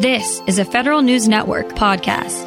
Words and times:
This 0.00 0.40
is 0.46 0.60
a 0.60 0.64
Federal 0.64 1.02
News 1.02 1.26
Network 1.26 1.70
podcast. 1.70 2.46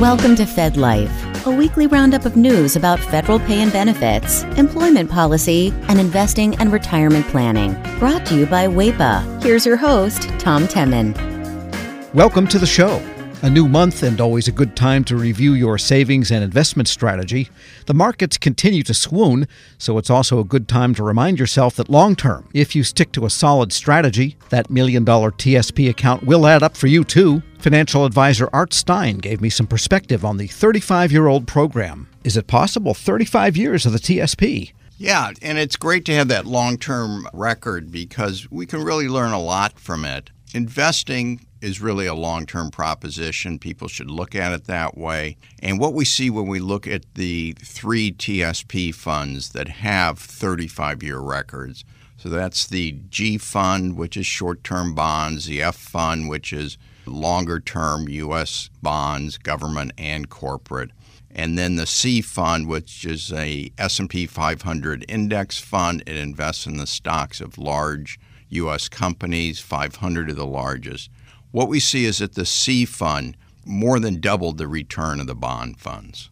Welcome 0.00 0.36
to 0.36 0.46
Fed 0.46 0.76
Life, 0.76 1.44
a 1.44 1.50
weekly 1.50 1.88
roundup 1.88 2.24
of 2.24 2.36
news 2.36 2.76
about 2.76 3.00
federal 3.00 3.40
pay 3.40 3.62
and 3.62 3.72
benefits, 3.72 4.44
employment 4.56 5.10
policy, 5.10 5.74
and 5.88 5.98
investing 5.98 6.54
and 6.60 6.72
retirement 6.72 7.26
planning. 7.26 7.72
Brought 7.98 8.24
to 8.26 8.36
you 8.36 8.46
by 8.46 8.68
WAEPA. 8.68 9.42
Here's 9.42 9.66
your 9.66 9.76
host, 9.76 10.28
Tom 10.38 10.68
Temin. 10.68 11.16
Welcome 12.14 12.46
to 12.46 12.60
the 12.60 12.66
show. 12.66 13.00
A 13.42 13.48
new 13.48 13.68
month 13.68 14.02
and 14.02 14.20
always 14.20 14.48
a 14.48 14.52
good 14.52 14.76
time 14.76 15.02
to 15.04 15.16
review 15.16 15.54
your 15.54 15.78
savings 15.78 16.30
and 16.30 16.44
investment 16.44 16.88
strategy. 16.88 17.48
The 17.86 17.94
markets 17.94 18.36
continue 18.36 18.82
to 18.82 18.92
swoon, 18.92 19.48
so 19.78 19.96
it's 19.96 20.10
also 20.10 20.40
a 20.40 20.44
good 20.44 20.68
time 20.68 20.94
to 20.96 21.02
remind 21.02 21.38
yourself 21.38 21.74
that 21.76 21.88
long 21.88 22.16
term, 22.16 22.50
if 22.52 22.76
you 22.76 22.84
stick 22.84 23.12
to 23.12 23.24
a 23.24 23.30
solid 23.30 23.72
strategy, 23.72 24.36
that 24.50 24.68
million 24.68 25.04
dollar 25.04 25.30
TSP 25.30 25.88
account 25.88 26.24
will 26.24 26.46
add 26.46 26.62
up 26.62 26.76
for 26.76 26.86
you 26.86 27.02
too. 27.02 27.42
Financial 27.58 28.04
advisor 28.04 28.50
Art 28.52 28.74
Stein 28.74 29.16
gave 29.16 29.40
me 29.40 29.48
some 29.48 29.66
perspective 29.66 30.22
on 30.22 30.36
the 30.36 30.46
35 30.46 31.10
year 31.10 31.26
old 31.26 31.46
program. 31.46 32.10
Is 32.22 32.36
it 32.36 32.46
possible 32.46 32.92
35 32.92 33.56
years 33.56 33.86
of 33.86 33.92
the 33.92 33.98
TSP? 33.98 34.72
Yeah, 34.98 35.30
and 35.40 35.56
it's 35.56 35.76
great 35.76 36.04
to 36.04 36.14
have 36.14 36.28
that 36.28 36.44
long 36.44 36.76
term 36.76 37.26
record 37.32 37.90
because 37.90 38.50
we 38.50 38.66
can 38.66 38.84
really 38.84 39.08
learn 39.08 39.32
a 39.32 39.40
lot 39.40 39.80
from 39.80 40.04
it. 40.04 40.28
Investing 40.54 41.46
is 41.60 41.80
really 41.80 42.06
a 42.06 42.14
long 42.14 42.46
term 42.46 42.70
proposition. 42.70 43.58
People 43.58 43.88
should 43.88 44.10
look 44.10 44.34
at 44.34 44.52
it 44.52 44.64
that 44.64 44.96
way. 44.96 45.36
And 45.62 45.78
what 45.78 45.94
we 45.94 46.04
see 46.04 46.30
when 46.30 46.46
we 46.46 46.58
look 46.58 46.86
at 46.86 47.14
the 47.14 47.54
three 47.60 48.12
TSP 48.12 48.94
funds 48.94 49.50
that 49.50 49.68
have 49.68 50.18
35 50.18 51.02
year 51.02 51.18
records 51.18 51.84
so 52.20 52.28
that's 52.28 52.66
the 52.66 52.92
G 53.08 53.38
fund, 53.38 53.96
which 53.96 54.14
is 54.14 54.26
short 54.26 54.62
term 54.62 54.94
bonds, 54.94 55.46
the 55.46 55.62
F 55.62 55.76
fund, 55.76 56.28
which 56.28 56.52
is 56.52 56.76
longer 57.06 57.60
term 57.60 58.10
U.S. 58.10 58.68
bonds, 58.82 59.38
government 59.38 59.92
and 59.96 60.28
corporate. 60.28 60.90
And 61.30 61.56
then 61.56 61.76
the 61.76 61.86
C 61.86 62.20
fund, 62.20 62.68
which 62.68 63.06
is 63.06 63.32
a 63.32 63.72
S&P 63.78 64.26
500 64.26 65.06
index 65.08 65.58
fund, 65.58 66.02
it 66.06 66.16
invests 66.16 66.66
in 66.66 66.76
the 66.76 66.86
stocks 66.86 67.40
of 67.40 67.56
large 67.56 68.20
U.S. 68.50 68.88
companies, 68.88 69.60
500 69.60 70.30
of 70.30 70.36
the 70.36 70.46
largest. 70.46 71.10
What 71.50 71.68
we 71.68 71.80
see 71.80 72.04
is 72.04 72.18
that 72.18 72.34
the 72.34 72.46
C 72.46 72.84
fund 72.84 73.36
more 73.64 73.98
than 73.98 74.20
doubled 74.20 74.58
the 74.58 74.68
return 74.68 75.20
of 75.20 75.26
the 75.26 75.34
bond 75.34 75.78
funds. 75.78 76.30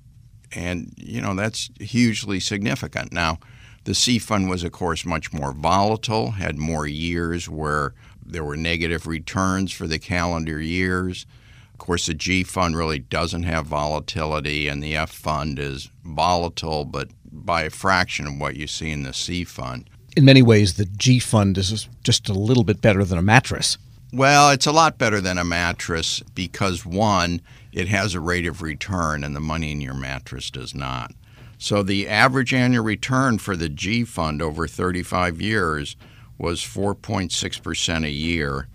And, 0.52 0.94
you 0.96 1.20
know, 1.20 1.34
that's 1.34 1.70
hugely 1.80 2.40
significant. 2.40 3.12
Now, 3.12 3.38
the 3.84 3.94
C 3.94 4.18
fund 4.18 4.48
was, 4.48 4.64
of 4.64 4.72
course, 4.72 5.04
much 5.04 5.32
more 5.32 5.52
volatile, 5.52 6.32
had 6.32 6.58
more 6.58 6.86
years 6.86 7.48
where 7.48 7.94
there 8.24 8.44
were 8.44 8.56
negative 8.56 9.06
returns 9.06 9.72
for 9.72 9.86
the 9.86 9.98
calendar 9.98 10.60
years. 10.60 11.26
Of 11.72 11.78
course, 11.78 12.06
the 12.06 12.14
G 12.14 12.42
fund 12.42 12.76
really 12.76 12.98
doesn't 12.98 13.44
have 13.44 13.66
volatility, 13.66 14.68
and 14.68 14.82
the 14.82 14.96
F 14.96 15.10
fund 15.10 15.58
is 15.58 15.90
volatile, 16.04 16.84
but 16.84 17.10
by 17.30 17.62
a 17.62 17.70
fraction 17.70 18.26
of 18.26 18.38
what 18.38 18.56
you 18.56 18.66
see 18.66 18.90
in 18.90 19.04
the 19.04 19.14
C 19.14 19.44
fund. 19.44 19.88
In 20.18 20.24
many 20.24 20.42
ways, 20.42 20.74
the 20.74 20.84
G 20.84 21.20
fund 21.20 21.56
is 21.56 21.88
just 22.02 22.28
a 22.28 22.32
little 22.32 22.64
bit 22.64 22.80
better 22.80 23.04
than 23.04 23.18
a 23.18 23.22
mattress. 23.22 23.78
Well, 24.12 24.50
it's 24.50 24.66
a 24.66 24.72
lot 24.72 24.98
better 24.98 25.20
than 25.20 25.38
a 25.38 25.44
mattress 25.44 26.24
because 26.34 26.84
one, 26.84 27.40
it 27.70 27.86
has 27.86 28.16
a 28.16 28.20
rate 28.20 28.44
of 28.44 28.60
return 28.60 29.22
and 29.22 29.36
the 29.36 29.38
money 29.38 29.70
in 29.70 29.80
your 29.80 29.94
mattress 29.94 30.50
does 30.50 30.74
not. 30.74 31.12
So 31.56 31.84
the 31.84 32.08
average 32.08 32.52
annual 32.52 32.82
return 32.82 33.38
for 33.38 33.54
the 33.54 33.68
G 33.68 34.02
fund 34.02 34.42
over 34.42 34.66
35 34.66 35.40
years 35.40 35.94
was 36.36 36.62
4.6% 36.62 38.04
a 38.04 38.10
year. 38.10 38.66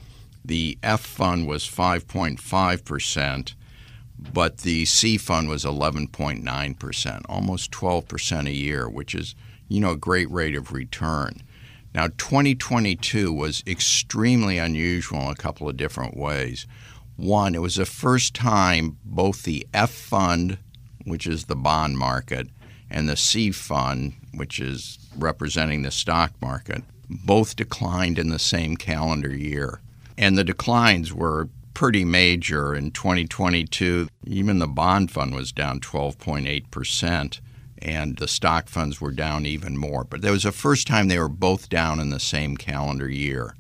The 0.46 0.78
F 0.82 1.02
fund 1.02 1.46
was 1.46 1.66
5.5%, 1.66 3.54
but 4.18 4.60
the 4.60 4.86
C 4.86 5.18
fund 5.18 5.50
was 5.50 5.66
11.9%, 5.66 7.22
almost 7.28 7.72
12% 7.72 8.48
a 8.48 8.54
year, 8.54 8.88
which 8.88 9.14
is, 9.14 9.36
you 9.74 9.80
know, 9.80 9.94
a 9.94 9.98
great 9.98 10.30
rate 10.30 10.56
of 10.56 10.72
return. 10.72 11.42
Now, 11.96 12.06
2022 12.18 13.34
was 13.34 13.64
extremely 13.66 14.60
unusual 14.60 15.22
in 15.22 15.30
a 15.30 15.36
couple 15.36 15.68
of 15.68 15.78
different 15.78 16.16
ways. 16.16 16.68
One, 17.16 17.56
it 17.56 17.62
was 17.62 17.78
the 17.78 17.88
first 17.88 18.36
time 18.36 18.98
both 19.04 19.42
the 19.42 19.66
F 19.74 19.90
fund, 19.90 20.60
which 21.06 21.26
is 21.26 21.46
the 21.46 21.56
bond 21.56 21.98
market, 21.98 22.50
and 22.88 23.10
the 23.10 23.18
C 23.18 23.52
fund, 23.52 24.14
which 24.32 24.60
is 24.60 25.00
representing 25.18 25.82
the 25.82 25.90
stock 25.90 26.34
market, 26.40 26.84
both 27.10 27.56
declined 27.56 28.20
in 28.20 28.30
the 28.30 28.38
same 28.38 28.78
calendar 28.78 29.36
year. 29.36 29.82
And 30.20 30.38
the 30.38 30.44
declines 30.44 31.12
were 31.12 31.50
pretty 31.74 32.06
major 32.06 32.76
in 32.76 32.92
2022. 32.92 34.08
Even 34.28 34.60
the 34.60 34.68
bond 34.68 35.10
fund 35.10 35.34
was 35.34 35.52
down 35.52 35.80
12.8% 35.80 37.40
and 37.84 38.18
the 38.18 38.28
stock 38.28 38.70
funds 38.70 39.00
were 39.00 39.12
down 39.12 39.46
even 39.46 39.78
more. 39.78 40.04
But 40.04 40.22
there 40.22 40.32
was 40.32 40.44
the 40.44 40.52
first 40.52 40.88
time 40.88 41.08
they 41.08 41.20
were 41.20 41.30
both 41.30 41.70
down 41.70 42.00
in 42.00 42.10
the 42.10 42.20
same 42.20 42.58
calendar 42.58 43.10
year. 43.10 43.56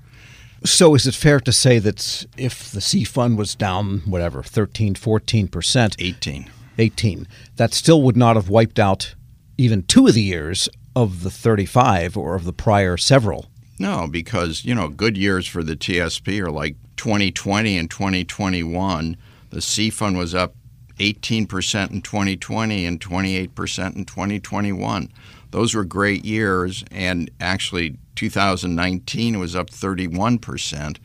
So 0.64 0.96
is 0.96 1.06
it 1.06 1.14
fair 1.14 1.42
to 1.42 1.52
say 1.52 1.78
that 1.80 2.26
if 2.38 2.72
the 2.72 2.80
C 2.80 3.04
fund 3.04 3.38
was 3.38 3.54
down, 3.54 4.00
whatever, 4.06 4.42
13, 4.42 4.96
14%? 4.96 5.96
18. 6.00 6.50
18. 6.78 7.28
That 7.58 7.74
still 7.74 8.02
would 8.02 8.16
not 8.16 8.38
have 8.38 8.50
wiped 8.50 8.80
out 8.80 9.14
even 9.58 9.84
two 9.84 10.08
of 10.08 10.14
the 10.14 10.22
years 10.22 10.70
of 10.96 11.24
the 11.24 11.30
35 11.30 12.16
or 12.16 12.36
of 12.36 12.46
the 12.46 12.54
prior 12.54 12.96
several. 12.96 13.48
No, 13.78 14.08
because, 14.08 14.64
you 14.64 14.74
know, 14.74 14.88
good 14.88 15.18
years 15.18 15.48
for 15.48 15.64
the 15.64 15.76
TSP 15.76 16.40
are 16.40 16.52
like 16.52 16.78
2020 16.96 17.78
and 17.78 17.90
2021. 17.90 19.18
The 19.50 19.62
C 19.62 19.90
fund 19.90 20.18
was 20.18 20.34
up 20.34 20.56
18% 21.00 21.92
in 21.92 22.02
2020 22.02 22.86
and 22.86 23.00
28% 23.00 23.96
in 23.96 24.06
2021. 24.06 25.10
Those 25.52 25.76
were 25.76 25.84
great 25.84 26.26
years, 26.26 26.84
and 26.92 27.30
actually 27.40 27.98
2019 28.16 29.40
was 29.40 29.56
up 29.56 29.70
31%. 29.70 30.98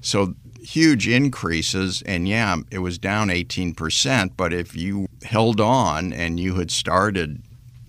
So 0.00 0.34
huge 0.60 1.08
increases, 1.08 2.02
and 2.02 2.28
yeah, 2.28 2.56
it 2.70 2.78
was 2.78 2.98
down 2.98 3.28
18%. 3.28 4.32
But 4.36 4.52
if 4.52 4.76
you 4.76 5.06
held 5.24 5.60
on 5.60 6.12
and 6.12 6.38
you 6.38 6.54
had 6.56 6.70
started, 6.70 7.42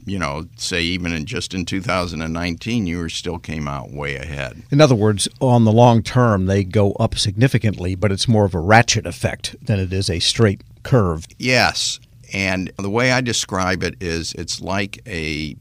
you 0.05 0.17
know, 0.17 0.47
say 0.55 0.81
even 0.81 1.13
in 1.13 1.25
just 1.25 1.53
in 1.53 1.65
2019, 1.65 2.87
you 2.87 2.97
were 2.97 3.09
still 3.09 3.37
came 3.37 3.67
out 3.67 3.91
way 3.91 4.15
ahead. 4.15 4.63
In 4.71 4.81
other 4.81 4.95
words, 4.95 5.27
on 5.39 5.65
the 5.65 5.71
long 5.71 6.01
term, 6.01 6.45
they 6.45 6.63
go 6.63 6.93
up 6.93 7.17
significantly, 7.17 7.95
but 7.95 8.11
it's 8.11 8.27
more 8.27 8.45
of 8.45 8.55
a 8.55 8.59
ratchet 8.59 9.05
effect 9.05 9.55
than 9.61 9.79
it 9.79 9.93
is 9.93 10.09
a 10.09 10.19
straight 10.19 10.61
curve. 10.83 11.25
Yes. 11.37 11.99
And 12.33 12.71
the 12.77 12.89
way 12.89 13.11
I 13.11 13.21
describe 13.21 13.83
it 13.83 13.95
is 14.01 14.33
it's 14.33 14.61
like 14.61 15.01
a 15.07 15.55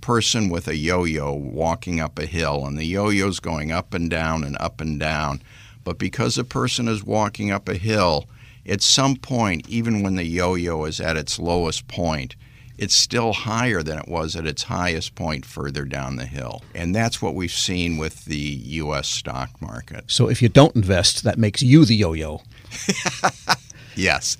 person 0.00 0.50
with 0.50 0.68
a 0.68 0.76
yo 0.76 1.04
yo 1.04 1.32
walking 1.32 2.00
up 2.00 2.18
a 2.18 2.26
hill, 2.26 2.66
and 2.66 2.78
the 2.78 2.84
yo 2.84 3.08
yo's 3.08 3.40
going 3.40 3.72
up 3.72 3.94
and 3.94 4.10
down 4.10 4.44
and 4.44 4.56
up 4.60 4.80
and 4.80 5.00
down. 5.00 5.42
But 5.84 5.98
because 5.98 6.38
a 6.38 6.44
person 6.44 6.86
is 6.88 7.02
walking 7.02 7.50
up 7.50 7.68
a 7.68 7.74
hill, 7.74 8.28
at 8.66 8.82
some 8.82 9.16
point, 9.16 9.68
even 9.68 10.02
when 10.02 10.16
the 10.16 10.24
yo 10.24 10.54
yo 10.54 10.84
is 10.84 11.00
at 11.00 11.16
its 11.16 11.38
lowest 11.38 11.88
point, 11.88 12.36
it's 12.78 12.94
still 12.96 13.32
higher 13.32 13.82
than 13.82 13.98
it 13.98 14.08
was 14.08 14.34
at 14.34 14.46
its 14.46 14.64
highest 14.64 15.14
point 15.14 15.44
further 15.44 15.84
down 15.84 16.16
the 16.16 16.24
hill. 16.24 16.62
And 16.74 16.94
that's 16.94 17.20
what 17.20 17.34
we've 17.34 17.52
seen 17.52 17.96
with 17.96 18.24
the 18.24 18.36
U.S. 18.36 19.08
stock 19.08 19.50
market. 19.60 20.04
So 20.08 20.28
if 20.28 20.42
you 20.42 20.48
don't 20.48 20.74
invest, 20.74 21.24
that 21.24 21.38
makes 21.38 21.62
you 21.62 21.84
the 21.84 21.96
yo 21.96 22.12
yo. 22.12 22.42
Yes. 23.94 24.36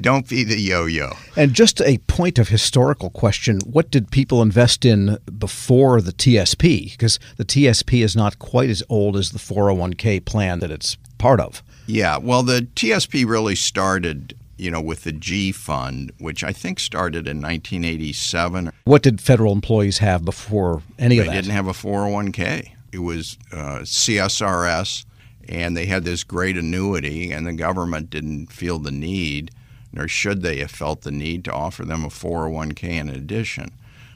Don't 0.00 0.28
be 0.28 0.44
the 0.44 0.58
yo 0.60 0.86
yo. 0.86 1.12
And 1.36 1.52
just 1.52 1.80
a 1.82 1.98
point 2.06 2.38
of 2.38 2.48
historical 2.48 3.10
question 3.10 3.60
what 3.60 3.90
did 3.90 4.10
people 4.10 4.42
invest 4.42 4.84
in 4.84 5.18
before 5.38 6.00
the 6.00 6.12
TSP? 6.12 6.92
Because 6.92 7.18
the 7.36 7.44
TSP 7.44 8.02
is 8.04 8.16
not 8.16 8.38
quite 8.38 8.70
as 8.70 8.82
old 8.88 9.16
as 9.16 9.30
the 9.30 9.38
401k 9.38 10.24
plan 10.24 10.60
that 10.60 10.70
it's 10.70 10.96
part 11.18 11.40
of. 11.40 11.62
Yeah. 11.86 12.16
Well, 12.16 12.42
the 12.42 12.62
TSP 12.74 13.26
really 13.26 13.54
started. 13.54 14.36
You 14.56 14.70
know, 14.70 14.80
with 14.80 15.02
the 15.02 15.10
G 15.10 15.50
Fund, 15.50 16.12
which 16.18 16.44
I 16.44 16.52
think 16.52 16.78
started 16.78 17.26
in 17.26 17.38
1987. 17.38 18.70
What 18.84 19.02
did 19.02 19.20
federal 19.20 19.52
employees 19.52 19.98
have 19.98 20.24
before 20.24 20.80
any 20.96 21.16
they 21.16 21.22
of 21.22 21.26
that? 21.26 21.32
They 21.32 21.38
didn't 21.38 21.54
have 21.54 21.66
a 21.66 21.72
401k. 21.72 22.70
It 22.92 22.98
was 22.98 23.36
uh, 23.50 23.80
CSRS, 23.80 25.04
and 25.48 25.76
they 25.76 25.86
had 25.86 26.04
this 26.04 26.24
great 26.24 26.56
annuity, 26.56 27.32
and 27.32 27.46
the 27.46 27.52
government 27.52 28.10
didn't 28.10 28.52
feel 28.52 28.78
the 28.78 28.90
need, 28.90 29.50
nor 29.92 30.08
should 30.08 30.42
they 30.42 30.58
have 30.58 30.70
felt 30.70 31.02
the 31.02 31.10
need 31.10 31.44
to 31.44 31.52
offer 31.52 31.84
them 31.84 32.04
a 32.04 32.08
401k 32.08 32.84
in 32.84 33.08
addition. 33.08 33.72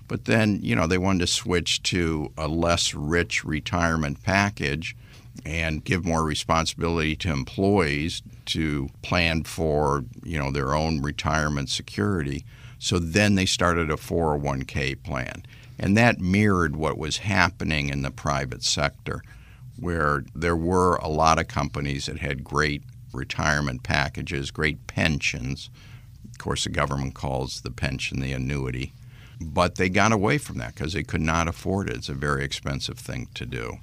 But 0.08 0.24
then, 0.24 0.60
you 0.62 0.74
know, 0.74 0.86
they 0.86 0.98
wanted 0.98 1.20
to 1.20 1.26
switch 1.26 1.82
to 1.84 2.32
a 2.36 2.48
less 2.48 2.94
rich 2.94 3.44
retirement 3.44 4.22
package 4.22 4.96
and 5.44 5.84
give 5.84 6.04
more 6.04 6.24
responsibility 6.24 7.14
to 7.16 7.30
employees 7.30 8.22
to 8.46 8.88
plan 9.02 9.44
for, 9.44 10.04
you 10.24 10.38
know, 10.38 10.50
their 10.50 10.74
own 10.74 11.02
retirement 11.02 11.68
security. 11.68 12.44
So 12.78 12.98
then 12.98 13.34
they 13.34 13.46
started 13.46 13.90
a 13.90 13.96
401k 13.96 15.02
plan. 15.02 15.44
And 15.78 15.96
that 15.96 16.20
mirrored 16.20 16.74
what 16.74 16.98
was 16.98 17.18
happening 17.18 17.88
in 17.88 18.02
the 18.02 18.10
private 18.10 18.64
sector, 18.64 19.22
where 19.78 20.24
there 20.34 20.56
were 20.56 20.96
a 20.96 21.08
lot 21.08 21.38
of 21.38 21.48
companies 21.48 22.06
that 22.06 22.18
had 22.18 22.44
great 22.44 22.82
retirement 23.12 23.82
packages, 23.82 24.50
great 24.50 24.86
pensions. 24.86 25.70
Of 26.30 26.38
course, 26.38 26.64
the 26.64 26.70
government 26.70 27.14
calls 27.14 27.60
the 27.60 27.70
pension 27.70 28.20
the 28.20 28.32
annuity. 28.32 28.92
But 29.40 29.76
they 29.76 29.88
got 29.88 30.12
away 30.12 30.38
from 30.38 30.58
that 30.58 30.74
because 30.74 30.92
they 30.92 31.04
could 31.04 31.20
not 31.20 31.48
afford 31.48 31.88
it. 31.88 31.96
It's 31.96 32.08
a 32.08 32.14
very 32.14 32.44
expensive 32.44 32.98
thing 32.98 33.28
to 33.34 33.46
do. 33.46 33.78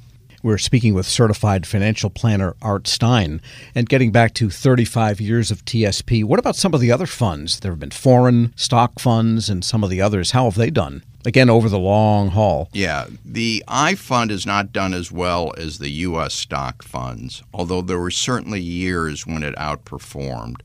We're 0.45 0.59
speaking 0.59 0.94
with 0.94 1.07
certified 1.07 1.65
financial 1.65 2.12
planner 2.12 2.56
Art 2.62 2.88
Stein. 2.88 3.42
And 3.74 3.89
getting 3.89 4.12
back 4.12 4.36
to 4.36 4.51
35 4.51 5.19
years 5.19 5.50
of 5.50 5.65
TSP, 5.65 6.24
what 6.24 6.38
about 6.38 6.56
some 6.56 6.75
of 6.75 6.81
the 6.81 6.92
other 6.92 7.07
funds? 7.07 7.62
There 7.62 7.71
have 7.71 7.80
been 7.80 7.89
foreign 7.89 8.53
stock 8.56 9.00
funds 9.00 9.50
and 9.50 9.65
some 9.65 9.83
of 9.83 9.89
the 9.89 10.03
others. 10.03 10.31
How 10.31 10.44
have 10.44 10.53
they 10.53 10.69
done? 10.69 11.01
Again, 11.25 11.50
over 11.50 11.68
the 11.68 11.80
long 11.80 12.30
haul. 12.30 12.69
Yeah, 12.74 13.07
the 13.25 13.63
I 13.68 13.95
fund 13.95 14.30
has 14.30 14.45
not 14.45 14.71
done 14.71 14.94
as 14.94 15.12
well 15.12 15.51
as 15.57 15.80
the 15.80 15.89
U.S. 15.89 16.36
stock 16.36 16.83
funds, 16.83 17.42
although 17.51 17.81
there 17.81 17.97
were 17.97 18.12
certainly 18.12 18.62
years 18.62 19.25
when 19.25 19.42
it 19.42 19.56
outperformed. 19.56 20.57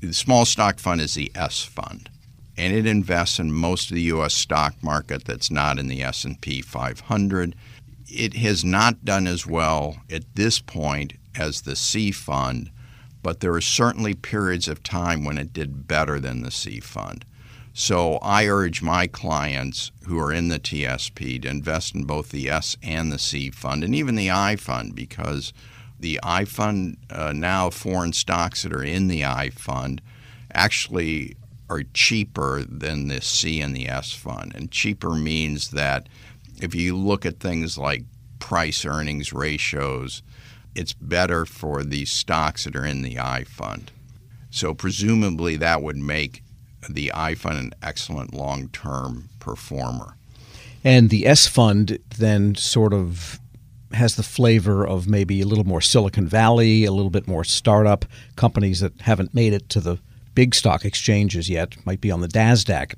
The 0.00 0.12
small 0.12 0.44
stock 0.44 0.78
fund 0.78 1.00
is 1.00 1.14
the 1.14 1.32
S 1.34 1.62
fund, 1.64 2.10
and 2.58 2.74
it 2.74 2.84
invests 2.84 3.38
in 3.38 3.50
most 3.50 3.90
of 3.90 3.94
the 3.94 4.02
U.S. 4.02 4.34
stock 4.34 4.74
market 4.82 5.24
that's 5.24 5.50
not 5.50 5.78
in 5.78 5.88
the 5.88 6.02
S&P 6.02 6.60
500 6.60 7.56
it 8.08 8.34
has 8.34 8.64
not 8.64 9.04
done 9.04 9.26
as 9.26 9.46
well 9.46 9.96
at 10.10 10.34
this 10.34 10.60
point 10.60 11.14
as 11.34 11.62
the 11.62 11.76
C 11.76 12.10
fund, 12.10 12.70
but 13.22 13.40
there 13.40 13.54
are 13.54 13.60
certainly 13.60 14.14
periods 14.14 14.68
of 14.68 14.82
time 14.82 15.24
when 15.24 15.38
it 15.38 15.52
did 15.52 15.86
better 15.86 16.20
than 16.20 16.42
the 16.42 16.50
C 16.50 16.80
fund. 16.80 17.24
So 17.74 18.16
I 18.16 18.46
urge 18.46 18.82
my 18.82 19.06
clients 19.06 19.92
who 20.06 20.18
are 20.18 20.32
in 20.32 20.48
the 20.48 20.58
TSP 20.58 21.40
to 21.42 21.48
invest 21.48 21.94
in 21.94 22.04
both 22.04 22.30
the 22.30 22.50
S 22.50 22.76
and 22.82 23.10
the 23.10 23.18
C 23.18 23.50
fund 23.50 23.82
and 23.82 23.94
even 23.94 24.14
the 24.14 24.30
I 24.30 24.56
fund 24.56 24.94
because 24.94 25.54
the 25.98 26.20
I 26.22 26.44
fund 26.44 26.98
uh, 27.10 27.32
now 27.34 27.70
foreign 27.70 28.12
stocks 28.12 28.62
that 28.62 28.74
are 28.74 28.82
in 28.82 29.08
the 29.08 29.24
I 29.24 29.50
fund 29.50 30.02
actually 30.52 31.36
are 31.70 31.84
cheaper 31.94 32.62
than 32.62 33.08
the 33.08 33.22
C 33.22 33.60
and 33.62 33.74
the 33.74 33.88
S 33.88 34.12
fund. 34.12 34.52
And 34.54 34.70
cheaper 34.70 35.14
means 35.14 35.70
that 35.70 36.08
if 36.62 36.74
you 36.74 36.96
look 36.96 37.26
at 37.26 37.40
things 37.40 37.76
like 37.76 38.04
price 38.38 38.84
earnings 38.84 39.32
ratios, 39.32 40.22
it's 40.74 40.92
better 40.92 41.44
for 41.44 41.82
these 41.82 42.10
stocks 42.10 42.64
that 42.64 42.76
are 42.76 42.86
in 42.86 43.02
the 43.02 43.18
I 43.18 43.44
fund. 43.44 43.90
So 44.50 44.72
presumably 44.74 45.56
that 45.56 45.82
would 45.82 45.96
make 45.96 46.42
the 46.88 47.12
I 47.14 47.34
fund 47.34 47.58
an 47.58 47.72
excellent 47.82 48.32
long 48.32 48.68
term 48.68 49.28
performer. 49.38 50.16
And 50.84 51.10
the 51.10 51.26
S 51.26 51.46
fund 51.46 51.98
then 52.18 52.54
sort 52.54 52.92
of 52.92 53.40
has 53.92 54.16
the 54.16 54.22
flavor 54.22 54.86
of 54.86 55.06
maybe 55.08 55.40
a 55.40 55.46
little 55.46 55.64
more 55.64 55.80
Silicon 55.80 56.26
Valley, 56.26 56.84
a 56.84 56.92
little 56.92 57.10
bit 57.10 57.28
more 57.28 57.44
startup 57.44 58.04
companies 58.36 58.80
that 58.80 59.00
haven't 59.02 59.34
made 59.34 59.52
it 59.52 59.68
to 59.68 59.80
the 59.80 59.98
big 60.34 60.54
stock 60.54 60.84
exchanges 60.84 61.50
yet, 61.50 61.76
might 61.84 62.00
be 62.00 62.10
on 62.10 62.20
the 62.20 62.28
NASDAQ 62.28 62.94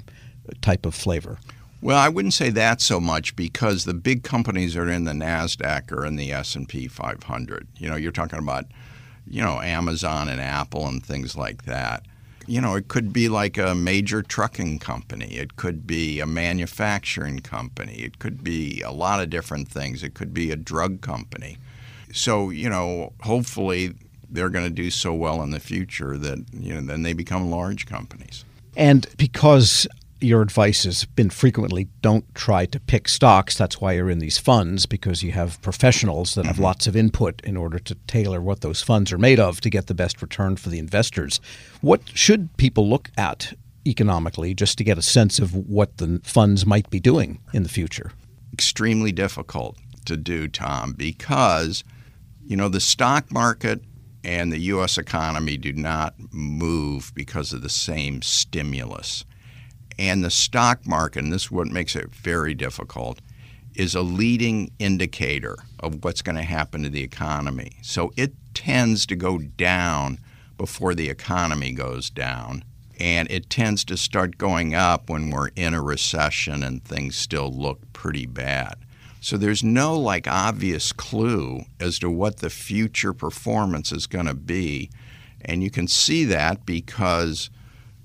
type 0.60 0.86
of 0.86 0.94
flavor. 0.94 1.38
Well, 1.84 1.98
I 1.98 2.08
wouldn't 2.08 2.32
say 2.32 2.48
that 2.48 2.80
so 2.80 2.98
much 2.98 3.36
because 3.36 3.84
the 3.84 3.92
big 3.92 4.22
companies 4.22 4.74
are 4.74 4.88
in 4.88 5.04
the 5.04 5.12
Nasdaq 5.12 5.92
or 5.92 6.06
in 6.06 6.16
the 6.16 6.32
S&P 6.32 6.88
500. 6.88 7.68
You 7.76 7.90
know, 7.90 7.94
you're 7.94 8.10
talking 8.10 8.38
about, 8.38 8.64
you 9.26 9.42
know, 9.42 9.60
Amazon 9.60 10.30
and 10.30 10.40
Apple 10.40 10.86
and 10.86 11.04
things 11.04 11.36
like 11.36 11.66
that. 11.66 12.06
You 12.46 12.62
know, 12.62 12.74
it 12.74 12.88
could 12.88 13.12
be 13.12 13.28
like 13.28 13.58
a 13.58 13.74
major 13.74 14.22
trucking 14.22 14.78
company. 14.78 15.34
It 15.34 15.56
could 15.56 15.86
be 15.86 16.20
a 16.20 16.26
manufacturing 16.26 17.40
company. 17.40 17.96
It 17.96 18.18
could 18.18 18.42
be 18.42 18.80
a 18.80 18.90
lot 18.90 19.20
of 19.20 19.28
different 19.28 19.68
things. 19.68 20.02
It 20.02 20.14
could 20.14 20.32
be 20.32 20.50
a 20.50 20.56
drug 20.56 21.02
company. 21.02 21.58
So, 22.14 22.48
you 22.48 22.70
know, 22.70 23.12
hopefully 23.20 23.92
they're 24.30 24.48
going 24.48 24.64
to 24.64 24.70
do 24.70 24.88
so 24.90 25.12
well 25.12 25.42
in 25.42 25.50
the 25.50 25.60
future 25.60 26.16
that, 26.16 26.46
you 26.50 26.72
know, 26.72 26.80
then 26.80 27.02
they 27.02 27.12
become 27.12 27.50
large 27.50 27.84
companies. 27.84 28.46
And 28.74 29.06
because 29.18 29.86
your 30.24 30.42
advice 30.42 30.84
has 30.84 31.04
been 31.04 31.30
frequently 31.30 31.88
don't 32.00 32.34
try 32.34 32.66
to 32.66 32.80
pick 32.80 33.08
stocks. 33.08 33.56
That's 33.56 33.80
why 33.80 33.92
you're 33.92 34.10
in 34.10 34.18
these 34.18 34.38
funds 34.38 34.86
because 34.86 35.22
you 35.22 35.32
have 35.32 35.60
professionals 35.62 36.34
that 36.34 36.46
have 36.46 36.56
mm-hmm. 36.56 36.64
lots 36.64 36.86
of 36.86 36.96
input 36.96 37.40
in 37.44 37.56
order 37.56 37.78
to 37.80 37.94
tailor 38.06 38.40
what 38.40 38.62
those 38.62 38.82
funds 38.82 39.12
are 39.12 39.18
made 39.18 39.38
of 39.38 39.60
to 39.60 39.70
get 39.70 39.86
the 39.86 39.94
best 39.94 40.22
return 40.22 40.56
for 40.56 40.70
the 40.70 40.78
investors. 40.78 41.40
What 41.80 42.02
should 42.14 42.56
people 42.56 42.88
look 42.88 43.10
at 43.16 43.52
economically 43.86 44.54
just 44.54 44.78
to 44.78 44.84
get 44.84 44.98
a 44.98 45.02
sense 45.02 45.38
of 45.38 45.54
what 45.54 45.98
the 45.98 46.20
funds 46.24 46.64
might 46.64 46.88
be 46.90 47.00
doing 47.00 47.40
in 47.52 47.62
the 47.62 47.68
future? 47.68 48.12
Extremely 48.52 49.12
difficult 49.12 49.76
to 50.06 50.16
do, 50.16 50.48
Tom, 50.48 50.92
because 50.92 51.84
you 52.46 52.56
know 52.56 52.68
the 52.68 52.80
stock 52.80 53.30
market 53.32 53.82
and 54.22 54.50
the 54.50 54.58
US 54.58 54.96
economy 54.96 55.56
do 55.56 55.72
not 55.72 56.14
move 56.32 57.12
because 57.14 57.52
of 57.52 57.62
the 57.62 57.68
same 57.68 58.22
stimulus. 58.22 59.24
And 59.98 60.24
the 60.24 60.30
stock 60.30 60.86
market, 60.86 61.24
and 61.24 61.32
this 61.32 61.44
is 61.44 61.50
what 61.50 61.68
makes 61.68 61.94
it 61.94 62.14
very 62.14 62.54
difficult, 62.54 63.20
is 63.74 63.94
a 63.94 64.02
leading 64.02 64.70
indicator 64.78 65.56
of 65.80 66.04
what's 66.04 66.22
going 66.22 66.36
to 66.36 66.42
happen 66.42 66.82
to 66.82 66.88
the 66.88 67.02
economy. 67.02 67.72
So 67.82 68.12
it 68.16 68.32
tends 68.54 69.06
to 69.06 69.16
go 69.16 69.38
down 69.38 70.18
before 70.56 70.94
the 70.94 71.10
economy 71.10 71.72
goes 71.72 72.10
down. 72.10 72.64
And 73.00 73.28
it 73.30 73.50
tends 73.50 73.84
to 73.86 73.96
start 73.96 74.38
going 74.38 74.74
up 74.74 75.10
when 75.10 75.30
we're 75.30 75.48
in 75.56 75.74
a 75.74 75.82
recession 75.82 76.62
and 76.62 76.84
things 76.84 77.16
still 77.16 77.52
look 77.52 77.80
pretty 77.92 78.26
bad. 78.26 78.74
So 79.20 79.36
there's 79.36 79.64
no 79.64 79.98
like 79.98 80.28
obvious 80.28 80.92
clue 80.92 81.62
as 81.80 81.98
to 82.00 82.10
what 82.10 82.38
the 82.38 82.50
future 82.50 83.12
performance 83.12 83.90
is 83.90 84.06
going 84.06 84.26
to 84.26 84.34
be. 84.34 84.90
And 85.44 85.62
you 85.62 85.70
can 85.70 85.88
see 85.88 86.24
that 86.26 86.64
because 86.64 87.50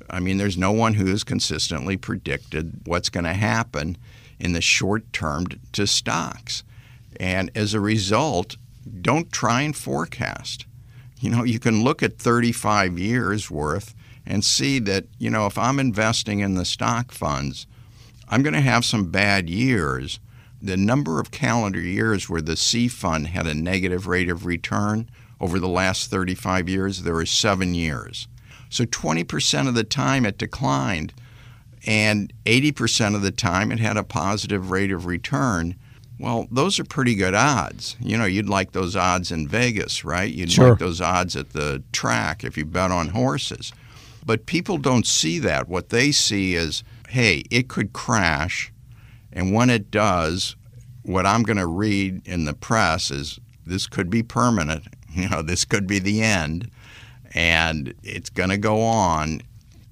I 0.10 0.20
mean, 0.20 0.38
there's 0.38 0.58
no 0.58 0.72
one 0.72 0.96
who 0.96 1.08
has 1.08 1.24
consistently 1.24 1.98
predicted 1.98 2.82
what's 2.86 3.10
going 3.10 3.26
to 3.26 3.34
happen 3.34 3.98
in 4.40 4.54
the 4.54 4.62
short 4.62 5.12
term 5.14 5.48
to 5.74 5.86
stocks. 5.86 6.64
And 7.20 7.52
as 7.56 7.74
a 7.74 7.80
result, 7.80 8.58
don't 9.02 9.32
try 9.32 9.62
and 9.62 9.76
forecast. 9.76 10.66
You 11.20 11.30
know, 11.30 11.44
you 11.44 11.60
can 11.60 11.84
look 11.84 12.02
at 12.02 12.18
35 12.18 12.98
years 12.98 13.52
worth 13.52 13.94
and 14.26 14.46
see 14.46 14.80
that, 14.80 15.06
you 15.18 15.30
know, 15.30 15.46
if 15.46 15.58
I'm 15.58 15.80
investing 15.80 16.40
in 16.40 16.56
the 16.56 16.66
stock 16.66 17.12
funds, 17.12 17.68
I'm 18.30 18.44
going 18.44 18.54
to 18.54 18.62
have 18.62 18.86
some 18.86 19.12
bad 19.12 19.50
years. 19.50 20.20
The 20.62 20.78
number 20.78 21.20
of 21.20 21.32
calendar 21.32 21.80
years 21.80 22.30
where 22.30 22.42
the 22.42 22.56
C 22.56 22.88
fund 22.88 23.28
had 23.28 23.48
a 23.48 23.54
negative 23.54 24.08
rate 24.08 24.30
of 24.30 24.46
return 24.46 25.10
over 25.40 25.60
the 25.60 25.68
last 25.68 26.10
35 26.10 26.70
years, 26.70 27.04
there 27.04 27.14
were 27.14 27.26
seven 27.26 27.74
years. 27.74 28.28
So 28.70 28.86
20% 28.86 29.68
of 29.68 29.74
the 29.74 29.84
time 29.84 30.26
it 30.26 30.38
declined, 30.38 31.14
and 31.86 32.32
80% 32.46 33.16
of 33.16 33.22
the 33.22 33.32
time 33.32 33.72
it 33.72 33.80
had 33.80 33.98
a 33.98 34.04
positive 34.04 34.70
rate 34.70 34.92
of 34.92 35.06
return. 35.06 35.76
Well, 36.20 36.48
those 36.52 36.80
are 36.80 36.84
pretty 36.84 37.16
good 37.16 37.34
odds. 37.34 37.96
You 38.00 38.18
know, 38.18 38.26
you'd 38.26 38.50
like 38.50 38.74
those 38.74 38.96
odds 38.96 39.32
in 39.32 39.48
Vegas, 39.48 40.06
right? 40.06 40.32
You'd 40.32 40.52
sure. 40.52 40.72
like 40.72 40.80
those 40.80 41.02
odds 41.02 41.36
at 41.36 41.52
the 41.52 41.82
track 41.92 42.44
if 42.44 42.58
you 42.58 42.66
bet 42.66 42.92
on 42.92 43.10
horses. 43.10 43.74
But 44.26 44.46
people 44.46 44.78
don't 44.78 45.08
see 45.08 45.40
that. 45.40 45.68
What 45.68 45.90
they 45.90 46.12
see 46.12 46.56
is, 46.56 46.84
hey, 47.08 47.44
it 47.50 47.70
could 47.70 47.94
crash. 47.94 48.72
And 49.32 49.54
when 49.54 49.70
it 49.70 49.90
does, 49.90 50.56
what 51.04 51.26
I'm 51.26 51.44
going 51.44 51.58
to 51.58 51.66
read 51.66 52.28
in 52.28 52.46
the 52.46 52.54
press 52.54 53.10
is 53.10 53.40
this 53.66 53.88
could 53.88 54.10
be 54.10 54.24
permanent. 54.24 54.86
You 55.12 55.28
know, 55.28 55.42
this 55.42 55.66
could 55.66 55.88
be 55.88 55.98
the 55.98 56.22
end 56.22 56.70
and 57.34 57.94
it's 58.04 58.30
going 58.30 58.50
to 58.50 58.58
go 58.58 58.82
on, 58.82 59.42